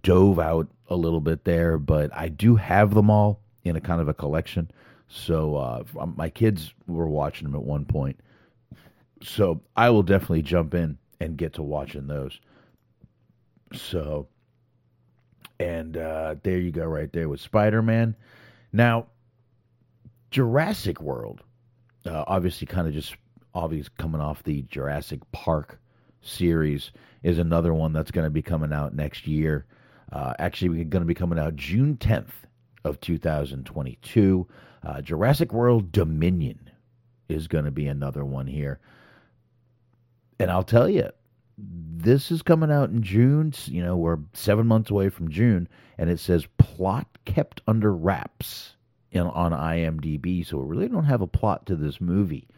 [0.02, 4.00] dove out a little bit there, but I do have them all in a kind
[4.00, 4.70] of a collection.
[5.08, 5.84] So uh,
[6.16, 8.18] my kids were watching them at one point.
[9.22, 12.40] So I will definitely jump in and get to watching those.
[13.72, 14.28] So,
[15.60, 18.16] and uh, there you go, right there with Spider Man.
[18.72, 19.08] Now,
[20.30, 21.42] Jurassic World,
[22.06, 23.14] uh, obviously, kind of just
[23.54, 25.78] obviously coming off the Jurassic Park
[26.22, 26.92] series,
[27.22, 29.66] is another one that's going to be coming out next year.
[30.10, 32.32] Uh, actually, going to be coming out June 10th
[32.84, 34.46] of 2022.
[34.82, 36.70] Uh, Jurassic World Dominion
[37.28, 38.80] is going to be another one here.
[40.38, 41.10] And I'll tell you,
[41.62, 43.52] this is coming out in June.
[43.66, 45.68] You know, we're seven months away from June,
[45.98, 48.76] and it says plot kept under wraps
[49.10, 50.46] in, on IMDb.
[50.46, 52.48] So we really don't have a plot to this movie.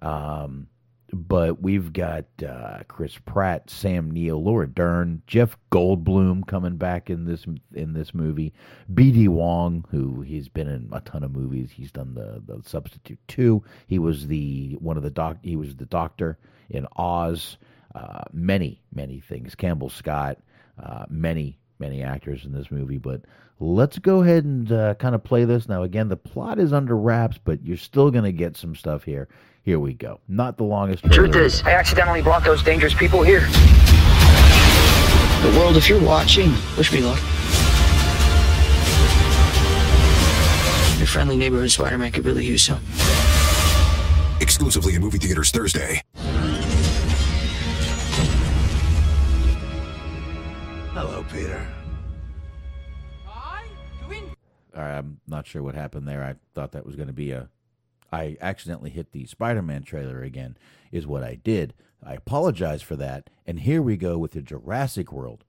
[0.00, 0.68] Um,
[1.12, 7.24] but we've got uh, Chris Pratt, Sam Neill, Laura Dern, Jeff Goldblum coming back in
[7.24, 8.52] this in this movie.
[8.92, 9.28] B.D.
[9.28, 11.70] Wong, who he's been in a ton of movies.
[11.70, 13.62] He's done the the Substitute Two.
[13.86, 15.38] He was the one of the doc.
[15.42, 16.38] He was the doctor
[16.68, 17.58] in Oz.
[17.94, 19.54] Uh, many many things.
[19.54, 20.38] Campbell Scott.
[20.82, 22.98] Uh, many many actors in this movie.
[22.98, 23.22] But
[23.60, 25.82] let's go ahead and uh, kind of play this now.
[25.82, 29.28] Again, the plot is under wraps, but you're still going to get some stuff here.
[29.62, 30.20] Here we go.
[30.28, 31.04] Not the longest.
[31.04, 33.40] Truth is, I accidentally brought those dangerous people here.
[35.40, 37.20] The world, if you're watching, wish me luck.
[40.98, 42.80] Your friendly neighborhood Spider-Man could really use some.
[44.40, 46.00] Exclusively in movie theaters Thursday.
[50.94, 51.66] Hello, Peter.
[54.76, 56.22] All right, I'm not sure what happened there.
[56.22, 57.48] I thought that was going to be a.
[58.12, 60.56] I accidentally hit the Spider Man trailer again,
[60.92, 61.74] is what I did.
[62.00, 63.28] I apologize for that.
[63.44, 65.42] And here we go with the Jurassic World.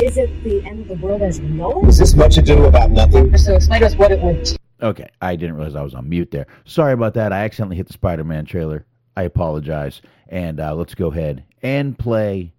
[0.00, 1.88] Is it the end of the world as we know it?
[1.88, 3.36] Is this much ado about nothing?
[3.36, 6.30] So explain to us what it would Okay, I didn't realize I was on mute
[6.30, 6.46] there.
[6.64, 7.32] Sorry about that.
[7.32, 8.86] I accidentally hit the Spider Man trailer.
[9.18, 10.00] I apologize.
[10.28, 12.52] And uh, let's go ahead and play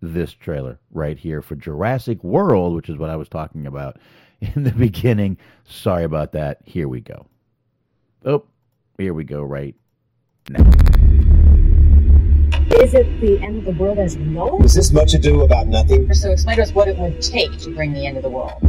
[0.00, 3.98] this trailer right here for Jurassic World, which is what I was talking about
[4.40, 5.36] in the beginning.
[5.66, 6.62] Sorry about that.
[6.64, 7.26] Here we go.
[8.24, 8.44] Oh,
[8.96, 9.74] here we go right
[10.48, 10.64] now.
[12.80, 14.64] Is it the end of the world as we know it?
[14.64, 16.14] Is this much ado about nothing?
[16.14, 18.62] So explain to us what it would take to bring the end of the world.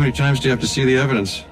[0.00, 1.44] How many times do you have to see the evidence?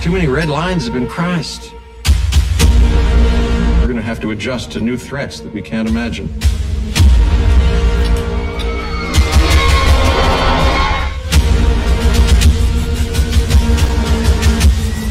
[0.00, 1.70] Too many red lines have been crossed.
[3.78, 6.28] We're gonna have to adjust to new threats that we can't imagine.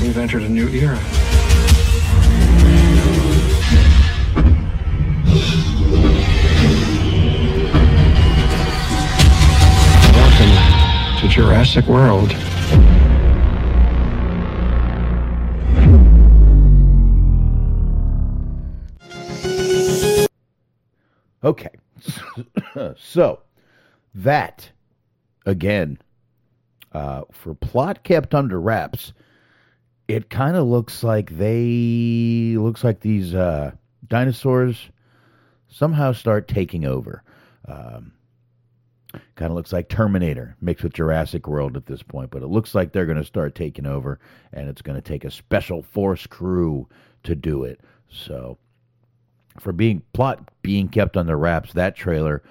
[0.01, 0.99] We've entered a new era.
[11.17, 12.31] To Jurassic World.
[21.43, 21.69] Okay.
[22.97, 23.39] so
[24.13, 24.69] that
[25.45, 25.97] again
[26.91, 29.13] uh, for plot kept under wraps
[30.07, 33.71] it kind of looks like they looks like these uh,
[34.07, 34.89] dinosaurs
[35.69, 37.23] somehow start taking over
[37.67, 38.11] um,
[39.35, 42.75] kind of looks like terminator mixed with jurassic world at this point but it looks
[42.75, 44.19] like they're going to start taking over
[44.53, 46.87] and it's going to take a special force crew
[47.23, 48.57] to do it so
[49.59, 51.73] for being plot being kept under wraps.
[51.73, 52.43] That trailer,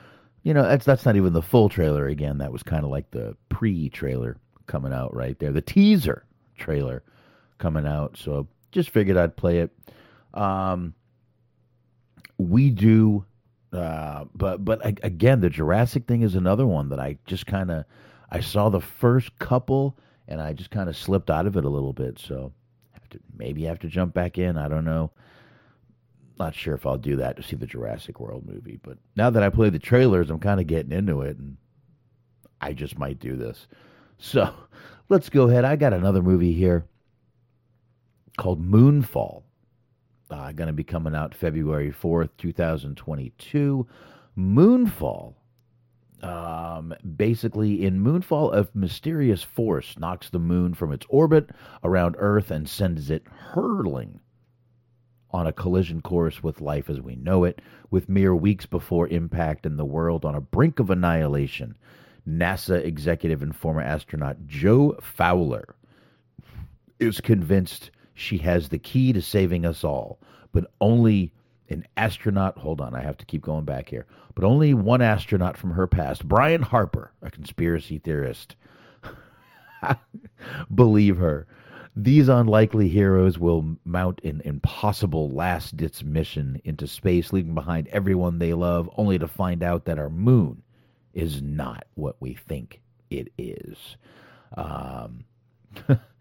[0.43, 2.07] you know, that's that's not even the full trailer.
[2.07, 6.25] Again, that was kind of like the pre-trailer coming out right there, the teaser
[6.57, 7.03] trailer
[7.59, 8.17] coming out.
[8.17, 9.71] So just figured I'd play it.
[10.35, 10.95] Um,
[12.39, 13.25] we do
[13.73, 17.85] Uh, but but again, the Jurassic thing is another one that I just kind of
[18.31, 19.99] I saw the first couple
[20.29, 22.19] and I just kind of slipped out of it a little bit.
[22.19, 22.53] So
[22.93, 24.57] have to, maybe have to jump back in.
[24.57, 25.11] I don't know.
[26.39, 29.43] Not sure if I'll do that to see the Jurassic World movie, but now that
[29.43, 31.57] I play the trailers, I'm kind of getting into it, and
[32.61, 33.67] I just might do this.
[34.19, 34.53] So
[35.09, 35.65] let's go ahead.
[35.65, 36.85] I got another movie here
[38.37, 39.45] called Moonfall.
[40.29, 43.87] Uh, going to be coming out February 4th, 2022.
[44.37, 45.35] Moonfall.
[46.23, 51.51] Um, basically, in Moonfall, a mysterious force knocks the moon from its orbit
[51.85, 54.21] around Earth and sends it hurtling
[55.31, 57.61] on a collision course with life as we know it,
[57.91, 61.77] with mere weeks before impact and the world on a brink of annihilation.
[62.27, 65.77] NASA executive and former astronaut Jo Fowler
[66.99, 70.19] is convinced she has the key to saving us all,
[70.51, 71.33] but only
[71.69, 72.57] an astronaut.
[72.59, 74.07] Hold on, I have to keep going back here.
[74.35, 78.57] But only one astronaut from her past, Brian Harper, a conspiracy theorist,
[80.75, 81.47] believe her.
[81.95, 88.39] These unlikely heroes will mount an impossible last ditch mission into space, leaving behind everyone
[88.39, 90.63] they love, only to find out that our moon
[91.13, 93.97] is not what we think it is.
[94.57, 95.25] Um,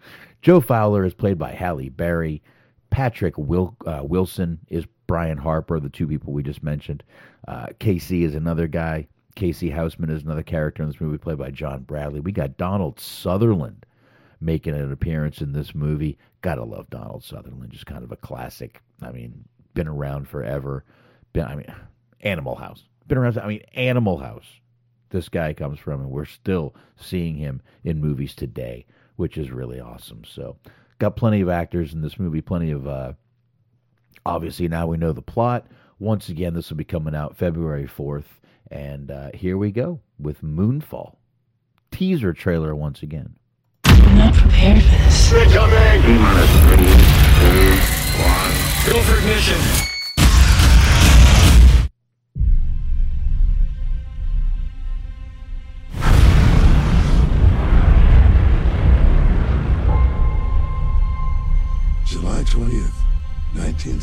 [0.46, 2.44] Jo Fowler is played by Halle Berry.
[2.92, 7.04] Patrick Wil- uh, Wilson is Brian Harper, the two people we just mentioned.
[7.48, 9.08] Uh, Casey is another guy.
[9.36, 12.20] Casey Houseman is another character in this movie, played by John Bradley.
[12.20, 13.88] We got Donald Sutherland
[14.40, 16.16] making an appearance in this movie.
[16.42, 18.84] Gotta love Donald Sutherland, just kind of a classic.
[19.02, 20.86] I mean, been around forever.
[21.34, 21.74] Been, I mean,
[22.22, 22.84] Animal House.
[23.08, 23.40] Been around.
[23.40, 24.46] I mean, Animal House
[25.16, 29.80] this guy comes from, and we're still seeing him in movies today, which is really
[29.80, 30.24] awesome.
[30.26, 30.58] So,
[31.00, 32.88] got plenty of actors in this movie, plenty of.
[32.88, 33.14] Uh,
[34.26, 35.68] obviously, now we know the plot.
[36.00, 38.26] Once again, this will be coming out February 4th.
[38.72, 41.16] And uh, here we go with Moonfall.
[41.92, 43.36] Teaser trailer once again.
[43.86, 45.32] I'm not prepared for this.
[45.32, 45.54] Incoming!
[45.54, 46.65] Go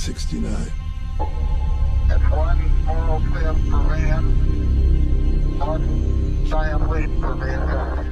[0.08, 0.72] 1969.
[2.10, 4.24] It's one small step for man,
[5.60, 8.08] one giant leap for mankind.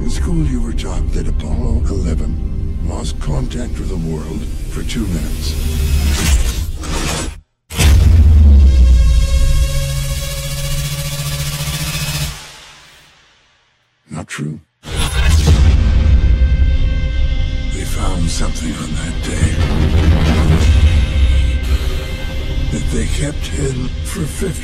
[0.00, 5.06] In school, you were taught that Apollo 11 lost contact with the world for two
[5.08, 6.11] minutes.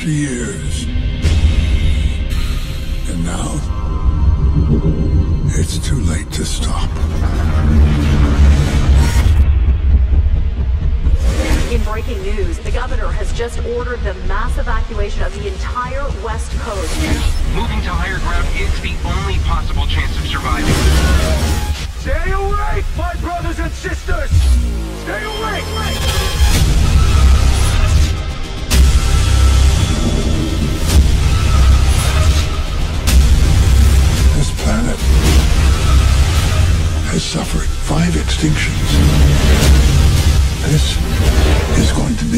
[0.09, 0.88] Years.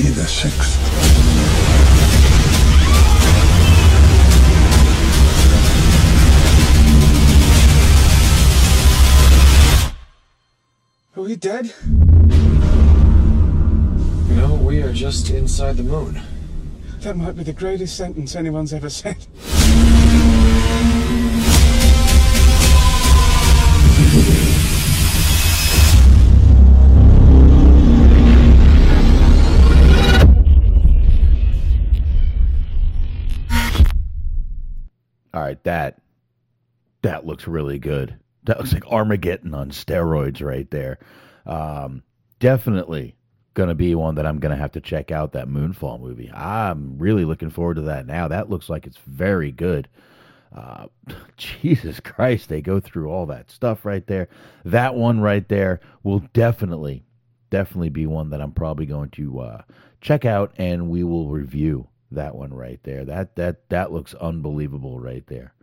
[0.02, 0.80] Be the sixth.
[11.16, 11.74] Are we dead?
[14.30, 16.20] No, we are just inside the moon.
[17.02, 19.18] That might be the greatest sentence anyone's ever said.
[35.52, 36.02] Right, that
[37.02, 38.18] that looks really good.
[38.43, 40.99] That looks like Armageddon on steroids right there.
[41.45, 42.04] Um,
[42.39, 43.16] definitely
[43.70, 45.34] to be one that I'm to have to check out.
[45.34, 46.32] That Moonfall movie.
[46.32, 48.28] I'm really looking forward to that now.
[48.28, 49.88] That looks like it's very good.
[50.56, 50.88] Uh,
[51.38, 54.30] Jesus Christ, they go through all that stuff right there.
[54.66, 57.04] That one right there will definitely,
[57.49, 59.62] definitely be one that I'm probably going to uh,
[60.02, 63.05] check out, and we will review that one right there.
[63.05, 65.53] That that that looks unbelievable right there.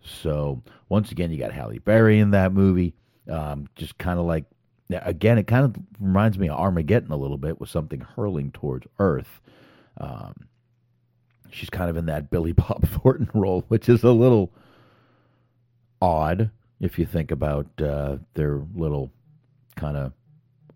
[0.00, 2.94] So once again, you got Halle Berry in that movie.
[3.30, 4.44] Um, just kind of like
[4.90, 8.86] again, it kind of reminds me of Armageddon a little bit with something hurling towards
[8.98, 9.40] Earth.
[9.98, 10.34] Um,
[11.50, 14.52] she's kind of in that Billy Bob Thornton role, which is a little
[16.02, 19.10] odd if you think about uh, their little
[19.76, 20.12] kind of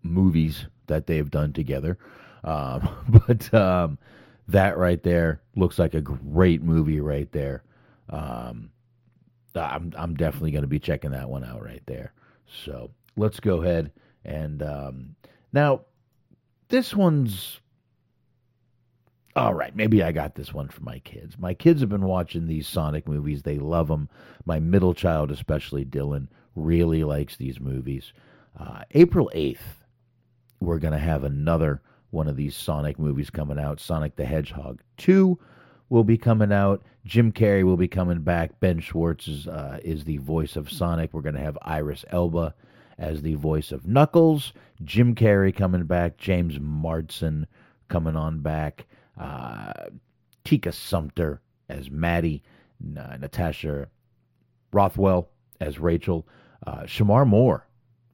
[0.02, 1.98] movies that they've done together.
[2.44, 2.88] Um,
[3.26, 3.98] but um,
[4.48, 7.62] that right there looks like a great movie right there.
[8.08, 8.70] Um,
[9.54, 12.12] I'm I'm definitely going to be checking that one out right there.
[12.64, 13.92] So let's go ahead
[14.24, 15.16] and um,
[15.52, 15.82] now
[16.68, 17.60] this one's
[19.36, 19.74] all right.
[19.74, 21.38] Maybe I got this one for my kids.
[21.38, 23.42] My kids have been watching these Sonic movies.
[23.42, 24.08] They love them.
[24.44, 28.12] My middle child, especially Dylan, really likes these movies.
[28.58, 29.84] Uh, April eighth,
[30.60, 33.80] we're going to have another one of these Sonic movies coming out.
[33.80, 35.38] Sonic the Hedgehog two
[35.88, 36.82] will be coming out.
[37.04, 38.58] Jim Carrey will be coming back.
[38.60, 41.12] Ben Schwartz is uh, is the voice of Sonic.
[41.12, 42.54] We're going to have Idris Elba
[42.98, 44.52] as the voice of Knuckles.
[44.84, 46.16] Jim Carrey coming back.
[46.18, 47.46] James Marsden
[47.88, 48.86] coming on back.
[49.18, 49.72] Uh,
[50.44, 52.42] Tika Sumpter as Maddie.
[52.80, 53.88] Natasha
[54.72, 55.28] Rothwell
[55.60, 56.26] as Rachel.
[56.66, 57.66] Uh, Shemar Moore,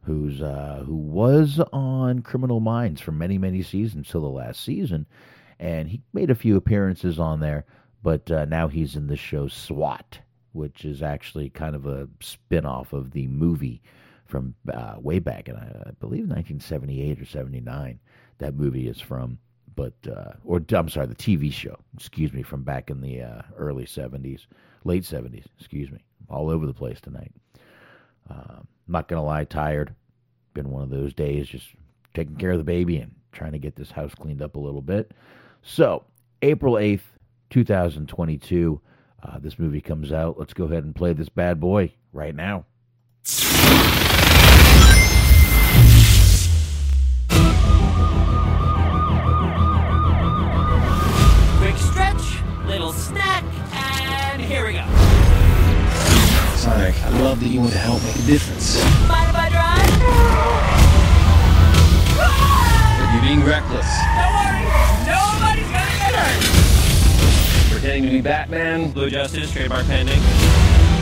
[0.04, 5.06] who's uh, who was on Criminal Minds for many many seasons till the last season,
[5.58, 7.64] and he made a few appearances on there.
[8.02, 10.18] But uh, now he's in the show SWAT,
[10.52, 13.82] which is actually kind of a spin off of the movie
[14.26, 17.98] from uh, way back in, I believe, 1978 or 79.
[18.38, 19.38] That movie is from,
[19.76, 23.42] but, uh, or I'm sorry, the TV show, excuse me, from back in the uh,
[23.56, 24.46] early 70s,
[24.84, 27.32] late 70s, excuse me, all over the place tonight.
[28.88, 29.94] Uh, not going to lie, tired.
[30.54, 31.68] Been one of those days just
[32.12, 34.82] taking care of the baby and trying to get this house cleaned up a little
[34.82, 35.12] bit.
[35.62, 36.04] So,
[36.42, 37.00] April 8th,
[37.50, 38.80] 2022,
[39.22, 40.38] uh, this movie comes out.
[40.38, 42.66] Let's go ahead and play this bad boy right now.
[51.58, 54.93] Quick stretch, little snack, and here we go.
[56.64, 58.82] Sonic, I love that you want to help make a difference.
[59.06, 59.84] Mind if I drive?
[63.12, 63.84] You're being reckless.
[64.16, 64.64] Don't worry,
[65.04, 67.70] nobody's gonna get hurt.
[67.70, 68.92] Pretending to be Batman.
[68.92, 70.18] Blue Justice, trademark pending.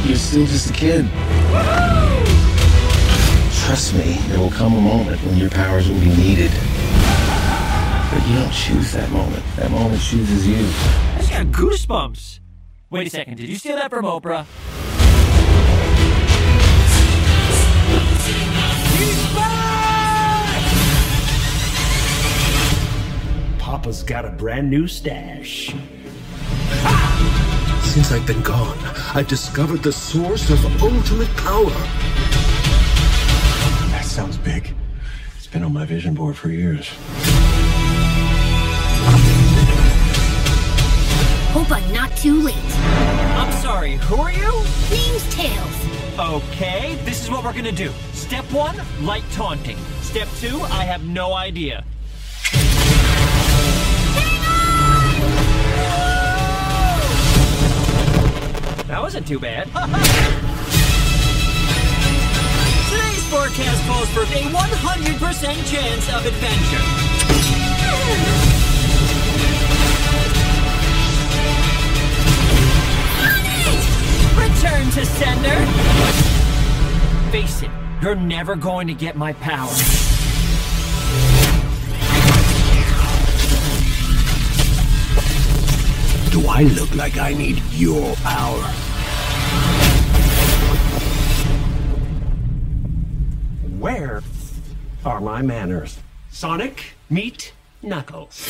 [0.03, 1.09] You're still just a kid.
[3.63, 6.51] Trust me, there will come a moment when your powers will be needed.
[8.11, 9.45] But you don't choose that moment.
[9.55, 10.57] That moment chooses you.
[10.57, 12.41] I just got goosebumps.
[12.91, 14.45] Wait a second, did you steal that from Oprah?
[23.73, 25.75] Papa's got a brand new stash.
[27.85, 28.77] Since I've been gone,
[29.15, 31.71] I've discovered the source of ultimate power.
[33.89, 34.75] That sounds big.
[35.39, 36.91] It's been on my vision board for years.
[41.55, 42.77] Hope I'm not too late.
[43.39, 44.53] I'm sorry, who are you?
[44.91, 46.19] Name's Tails.
[46.19, 47.91] Okay, this is what we're gonna do.
[48.13, 49.79] Step one, light taunting.
[50.03, 51.85] Step two, I have no idea.
[58.93, 59.69] That wasn't too bad.
[62.91, 64.53] Today's forecast calls for a 100%
[65.73, 66.85] chance of adventure.
[74.37, 75.57] Return to sender.
[77.33, 77.71] Face it,
[78.03, 79.73] you're never going to get my power.
[86.31, 88.82] Do I look like I need your power?
[95.05, 95.99] Are my manners?
[96.31, 98.49] Sonic, meet Knuckles.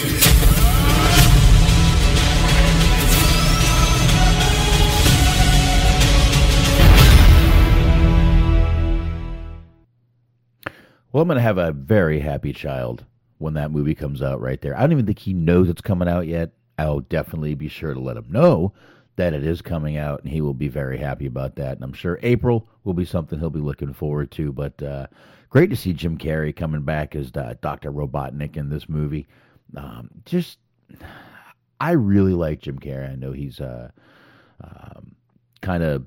[11.11, 13.05] Well, I'm going to have a very happy child
[13.39, 14.77] when that movie comes out right there.
[14.77, 16.53] I don't even think he knows it's coming out yet.
[16.79, 18.73] I'll definitely be sure to let him know
[19.17, 21.77] that it is coming out, and he will be very happy about that.
[21.77, 24.53] And I'm sure April will be something he'll be looking forward to.
[24.53, 25.07] But uh,
[25.53, 27.93] great to see Jim Carrey coming back as uh, Dr.
[27.93, 29.29] Robotnik in this movie.
[29.77, 30.59] Um, just,
[31.79, 33.13] I really like Jim Carrey.
[33.13, 33.91] I know he's uh,
[34.65, 35.15] um,
[35.61, 36.07] kind of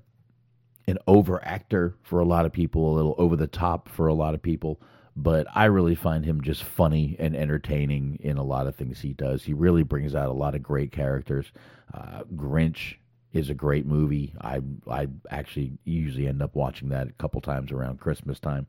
[0.88, 4.16] an over actor for a lot of people, a little over the top for a
[4.16, 4.82] lot of people.
[5.16, 9.14] But I really find him just funny and entertaining in a lot of things he
[9.14, 9.44] does.
[9.44, 11.52] He really brings out a lot of great characters.
[11.94, 12.96] Uh, Grinch
[13.32, 14.34] is a great movie.
[14.42, 18.66] I I actually usually end up watching that a couple times around Christmas time.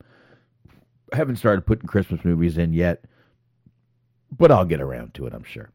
[1.13, 3.05] I haven't started putting Christmas movies in yet,
[4.31, 5.71] but I'll get around to it, I'm sure.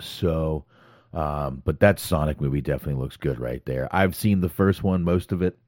[0.00, 0.64] So,
[1.12, 3.88] um, but that Sonic movie definitely looks good right there.
[3.94, 5.58] I've seen the first one, most of it.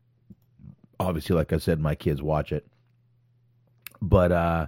[0.98, 2.66] Obviously, like I said, my kids watch it.
[4.02, 4.66] But uh,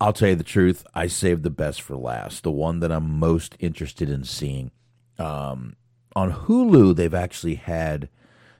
[0.00, 2.42] I'll tell you the truth, I saved the best for last.
[2.42, 4.70] The one that I'm most interested in seeing.
[5.18, 5.76] Um,
[6.14, 8.08] on Hulu, they've actually had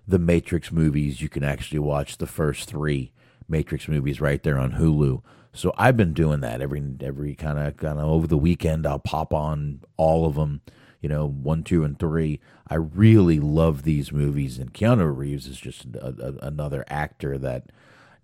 [0.07, 1.20] the Matrix movies.
[1.20, 3.12] You can actually watch the first three
[3.49, 5.22] Matrix movies right there on Hulu.
[5.53, 8.86] So I've been doing that every every kind of kind of over the weekend.
[8.86, 10.61] I'll pop on all of them,
[11.01, 12.40] you know, one, two, and three.
[12.68, 17.70] I really love these movies, and Keanu Reeves is just a, a, another actor that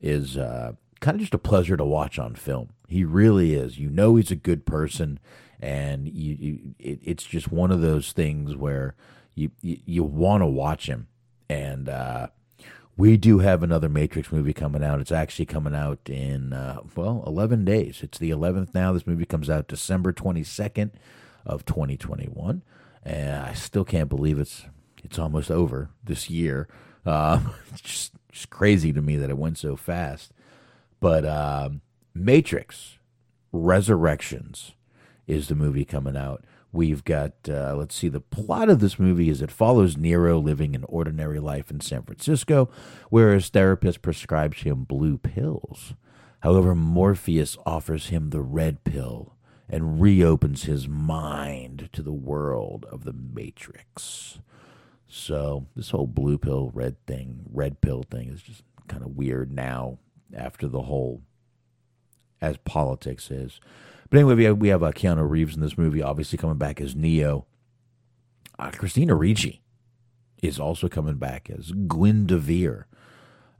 [0.00, 2.70] is uh, kind of just a pleasure to watch on film.
[2.86, 3.78] He really is.
[3.78, 5.18] You know, he's a good person,
[5.60, 8.94] and you, you it, it's just one of those things where
[9.34, 11.06] you you, you want to watch him,
[11.48, 12.26] and uh,
[12.96, 15.00] we do have another Matrix movie coming out.
[15.00, 18.00] It's actually coming out in uh, well, eleven days.
[18.02, 18.92] It's the eleventh now.
[18.92, 20.92] This movie comes out December twenty second
[21.46, 22.62] of twenty twenty one,
[23.02, 24.66] and I still can't believe it's
[25.02, 26.68] it's almost over this year.
[27.04, 27.40] Uh,
[27.72, 30.32] it's just, just crazy to me that it went so fast.
[31.00, 31.80] But um,
[32.14, 32.98] Matrix
[33.52, 34.72] Resurrections
[35.26, 36.44] is the movie coming out.
[36.72, 40.74] We've got, uh, let's see, the plot of this movie is it follows Neo living
[40.74, 42.70] an ordinary life in San Francisco,
[43.10, 45.92] where his therapist prescribes him blue pills.
[46.40, 49.36] However, Morpheus offers him the red pill
[49.68, 54.40] and reopens his mind to the world of the Matrix.
[55.06, 59.52] So, this whole blue pill, red thing, red pill thing is just kind of weird
[59.52, 59.98] now
[60.34, 61.22] after the whole,
[62.40, 63.60] as politics is.
[64.12, 66.82] But anyway, we have, we have uh, Keanu Reeves in this movie, obviously coming back
[66.82, 67.46] as Neo.
[68.58, 69.62] Uh, Christina Ricci
[70.42, 72.84] is also coming back as Gwen DeVere.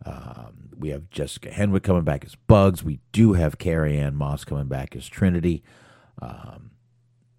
[0.04, 2.84] Um, we have Jessica Henwick coming back as Bugs.
[2.84, 5.62] We do have Carrie Ann Moss coming back as Trinity.
[6.20, 6.72] Um,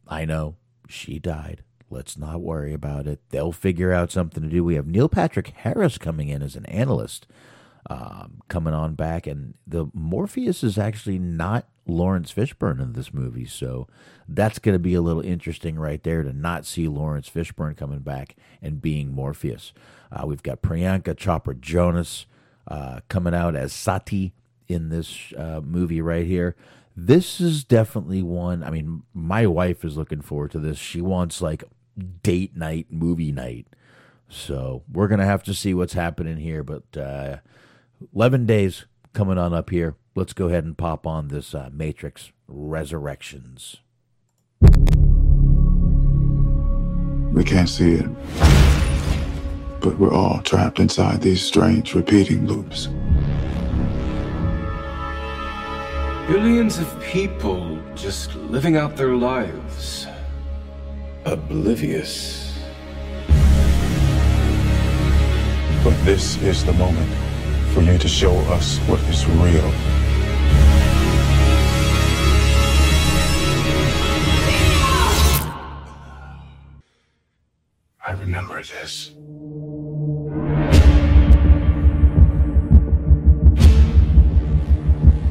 [0.07, 0.55] I know
[0.89, 1.63] she died.
[1.91, 3.19] Let's not worry about it.
[3.29, 4.63] They'll figure out something to do.
[4.63, 7.27] We have Neil Patrick Harris coming in as an analyst,
[7.89, 13.45] um, coming on back, and the Morpheus is actually not Laurence Fishburne in this movie.
[13.45, 13.87] So
[14.27, 17.99] that's going to be a little interesting right there to not see Laurence Fishburne coming
[17.99, 19.73] back and being Morpheus.
[20.11, 22.25] Uh, we've got Priyanka Chopra Jonas
[22.67, 24.33] uh, coming out as Sati
[24.67, 26.55] in this uh, movie right here.
[26.95, 28.63] This is definitely one.
[28.63, 30.77] I mean, my wife is looking forward to this.
[30.77, 31.63] She wants like
[32.21, 33.67] date night, movie night.
[34.29, 36.63] So we're going to have to see what's happening here.
[36.63, 37.37] But uh,
[38.13, 42.31] 11 days coming on up here let's go ahead and pop on this uh, Matrix
[42.47, 43.77] Resurrections.
[47.31, 48.07] We can't see it,
[49.81, 52.87] but we're all trapped inside these strange repeating loops.
[56.27, 60.07] Billions of people just living out their lives,
[61.25, 62.55] oblivious.
[65.83, 67.11] But this is the moment
[67.73, 69.71] for you to show us what is real.
[78.05, 79.07] I remember this.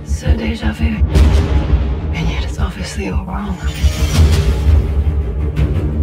[0.04, 0.84] So deja vu.
[2.16, 3.56] And yet it's obviously all wrong.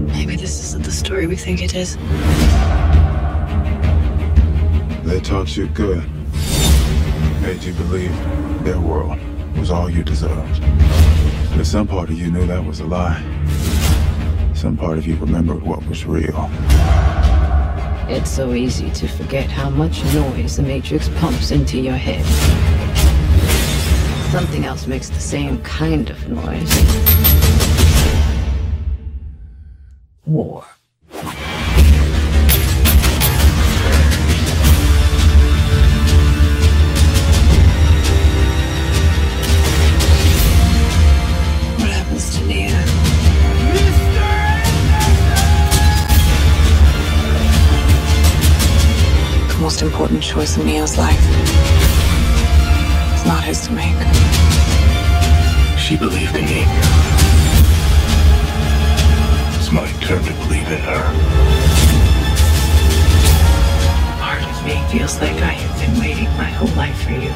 [0.08, 1.98] Maybe this isn't the story we think it is.
[5.04, 6.19] They taught you good.
[7.50, 8.16] Made you believe
[8.64, 9.18] their world
[9.58, 10.62] was all you deserved.
[11.58, 13.20] But some part of you knew that was a lie.
[14.54, 16.48] Some part of you remembered what was real.
[18.08, 22.24] It's so easy to forget how much noise the Matrix pumps into your head.
[24.32, 26.72] Something else makes the same kind of noise.
[30.28, 30.66] War.
[49.70, 51.24] Most important choice in Neo's life.
[53.14, 53.94] It's not his to make.
[55.78, 56.64] She believed in me.
[59.60, 61.04] It's my turn to believe in her.
[64.20, 67.30] Part of me feels like I have been waiting my whole life for you.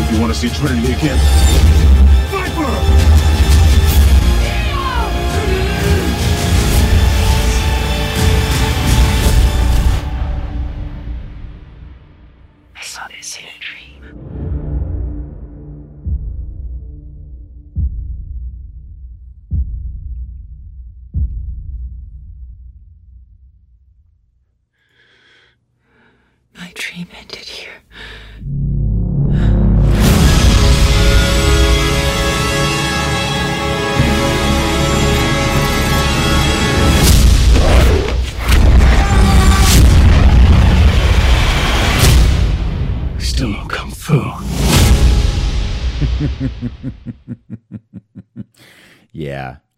[0.00, 1.18] If you want to see Trinity again,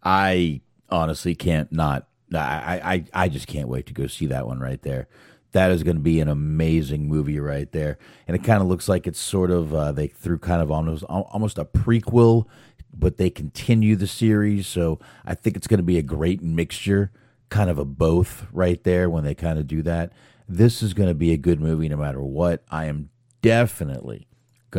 [0.03, 2.07] I honestly can't not.
[2.33, 5.07] I, I I just can't wait to go see that one right there.
[5.51, 7.97] That is going to be an amazing movie right there,
[8.27, 11.03] and it kind of looks like it's sort of uh, they threw kind of almost
[11.03, 12.45] almost a prequel,
[12.93, 14.67] but they continue the series.
[14.67, 17.11] So I think it's going to be a great mixture,
[17.49, 20.13] kind of a both right there when they kind of do that.
[20.47, 22.63] This is going to be a good movie no matter what.
[22.69, 23.09] I am
[23.41, 24.28] definitely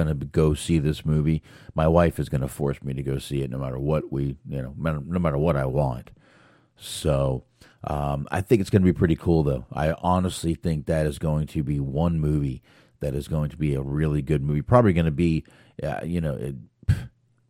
[0.06, 1.42] to go see this movie.
[1.74, 4.62] My wife is to force me to go see it no matter what we, you
[4.62, 6.10] know, no matter what I want.
[6.76, 7.44] So
[7.84, 9.66] um, I think it's to be pretty cool, though.
[9.72, 12.62] I honestly think that is going to be one movie
[13.00, 14.62] that is going to be a really good movie.
[14.62, 15.44] Probably to be,
[15.82, 16.54] uh, you know, it,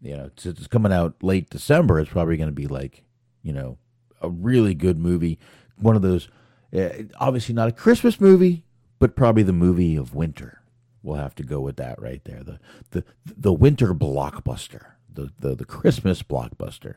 [0.01, 3.05] you know, since it's coming out late December, it's probably to be like,
[3.43, 3.79] you know,
[4.21, 5.39] a really good movie.
[5.77, 6.29] One of those,
[6.77, 6.89] uh,
[7.19, 8.65] obviously not a Christmas movie,
[8.99, 10.60] but probably the movie of winter.
[11.03, 12.43] We'll have to go with that right there.
[12.43, 12.59] The
[12.91, 16.97] the the winter blockbuster, the the, the Christmas blockbuster.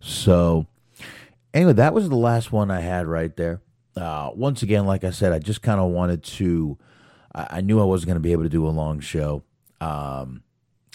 [0.00, 0.66] So
[1.52, 3.60] anyway, that was the last one I had right there.
[3.96, 6.78] Uh, once again, like I said, I just kind of wanted to.
[7.34, 9.42] I, I, knew I wasn't going to be able to do a long show.
[9.80, 10.42] Um,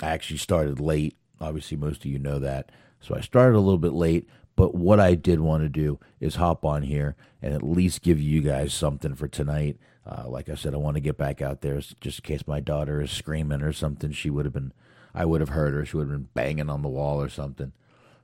[0.02, 1.16] I actually started late.
[1.40, 2.72] Obviously, most of you know that.
[3.02, 4.28] So I started a little bit late.
[4.56, 8.22] But what I did want to do is hop on here and at least give
[8.22, 9.78] you guys something for tonight.
[10.06, 12.60] Uh, like I said, I want to get back out there just in case my
[12.60, 14.12] daughter is screaming or something.
[14.12, 14.72] She would have been,
[15.14, 15.86] I would have heard her.
[15.86, 17.72] She would have been banging on the wall or something.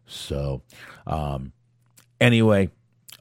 [0.05, 0.61] So,
[1.07, 1.53] um,
[2.21, 2.69] Anyway,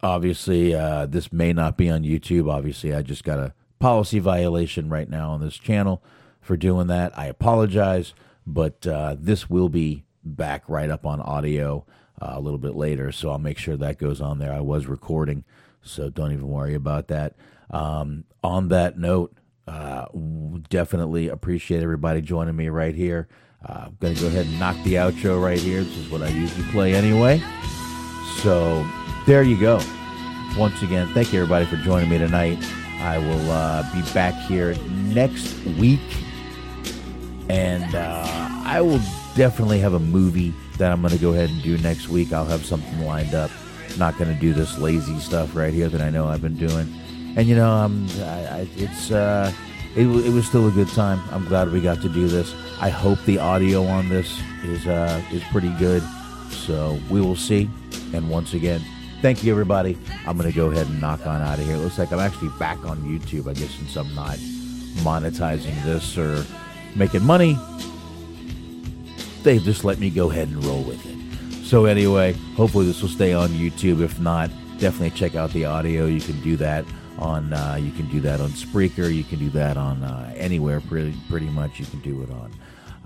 [0.03, 2.53] obviously, uh, this may not be on YouTube.
[2.53, 6.03] Obviously, I just got a policy violation right now on this channel
[6.43, 7.19] for doing that.
[7.19, 8.13] I apologize,
[8.47, 11.87] but uh, this will be back right up on audio
[12.21, 14.53] uh, a little bit later, so I'll make sure that goes on there.
[14.53, 15.45] I was recording,
[15.81, 17.35] so don't even worry about that.
[17.71, 19.35] Um, on that note,
[19.67, 20.07] uh,
[20.69, 23.29] definitely appreciate everybody joining me right here.
[23.65, 25.85] Uh, I'm going to go ahead and knock the outro right here.
[25.85, 27.43] This is what I usually play anyway.
[28.39, 28.87] So
[29.27, 29.81] there you go.
[30.57, 32.59] Once again, thank you everybody for joining me tonight.
[33.01, 36.01] I will uh, be back here next week,
[37.49, 38.27] and uh,
[38.65, 39.01] I will
[39.37, 42.33] definitely have a movie that I'm going to go ahead and do next week.
[42.33, 43.51] I'll have something lined up.
[43.97, 46.93] not going to do this lazy stuff right here that I know I've been doing.
[47.37, 49.53] And you know, I'm, I, I, it's uh,
[49.97, 51.21] it, it was still a good time.
[51.31, 52.55] I'm glad we got to do this.
[52.81, 56.03] I hope the audio on this is uh, is pretty good.
[56.51, 57.69] So we will see.
[58.13, 58.81] And once again,
[59.23, 59.97] thank you, everybody.
[60.27, 61.77] I'm to go ahead and knock on out of here.
[61.77, 64.37] It looks like I'm actually back on YouTube, I guess, since I'm not
[64.99, 66.45] monetizing this or
[66.97, 67.57] making money.
[69.43, 71.65] They just let me go ahead and roll with it.
[71.65, 74.03] So, anyway, hopefully this will stay on YouTube.
[74.03, 76.07] If not, definitely check out the audio.
[76.07, 76.85] You can do that
[77.21, 79.15] on uh, you can do that on Spreaker.
[79.15, 80.81] You can do that on uh, anywhere.
[80.81, 82.53] Pretty pretty much, you can do it on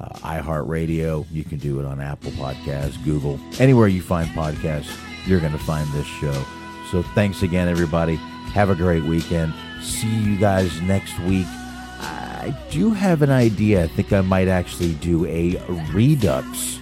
[0.00, 1.26] uh, iHeartRadio.
[1.30, 4.96] You can do it on Apple Podcasts, Google, anywhere you find podcasts,
[5.26, 6.44] you're going to find this show.
[6.90, 8.16] So thanks again, everybody.
[8.54, 9.52] Have a great weekend.
[9.82, 11.46] See you guys next week.
[11.46, 13.84] I do have an idea.
[13.84, 15.56] I think I might actually do a
[15.92, 16.78] Redux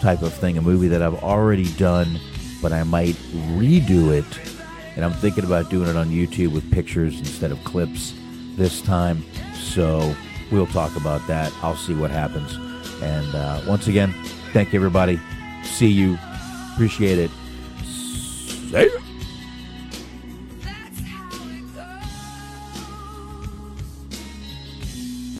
[0.00, 2.18] type of thing, a movie that I've already done,
[2.62, 3.14] but I might
[3.56, 4.53] redo it.
[4.96, 8.14] And I'm thinking about doing it on YouTube with pictures instead of clips
[8.56, 9.24] this time.
[9.54, 10.14] So
[10.52, 11.52] we'll talk about that.
[11.62, 12.54] I'll see what happens.
[13.02, 14.12] And uh, once again,
[14.52, 15.18] thank you, everybody.
[15.62, 16.18] See you.
[16.72, 17.30] Appreciate it.
[17.84, 19.03] See you.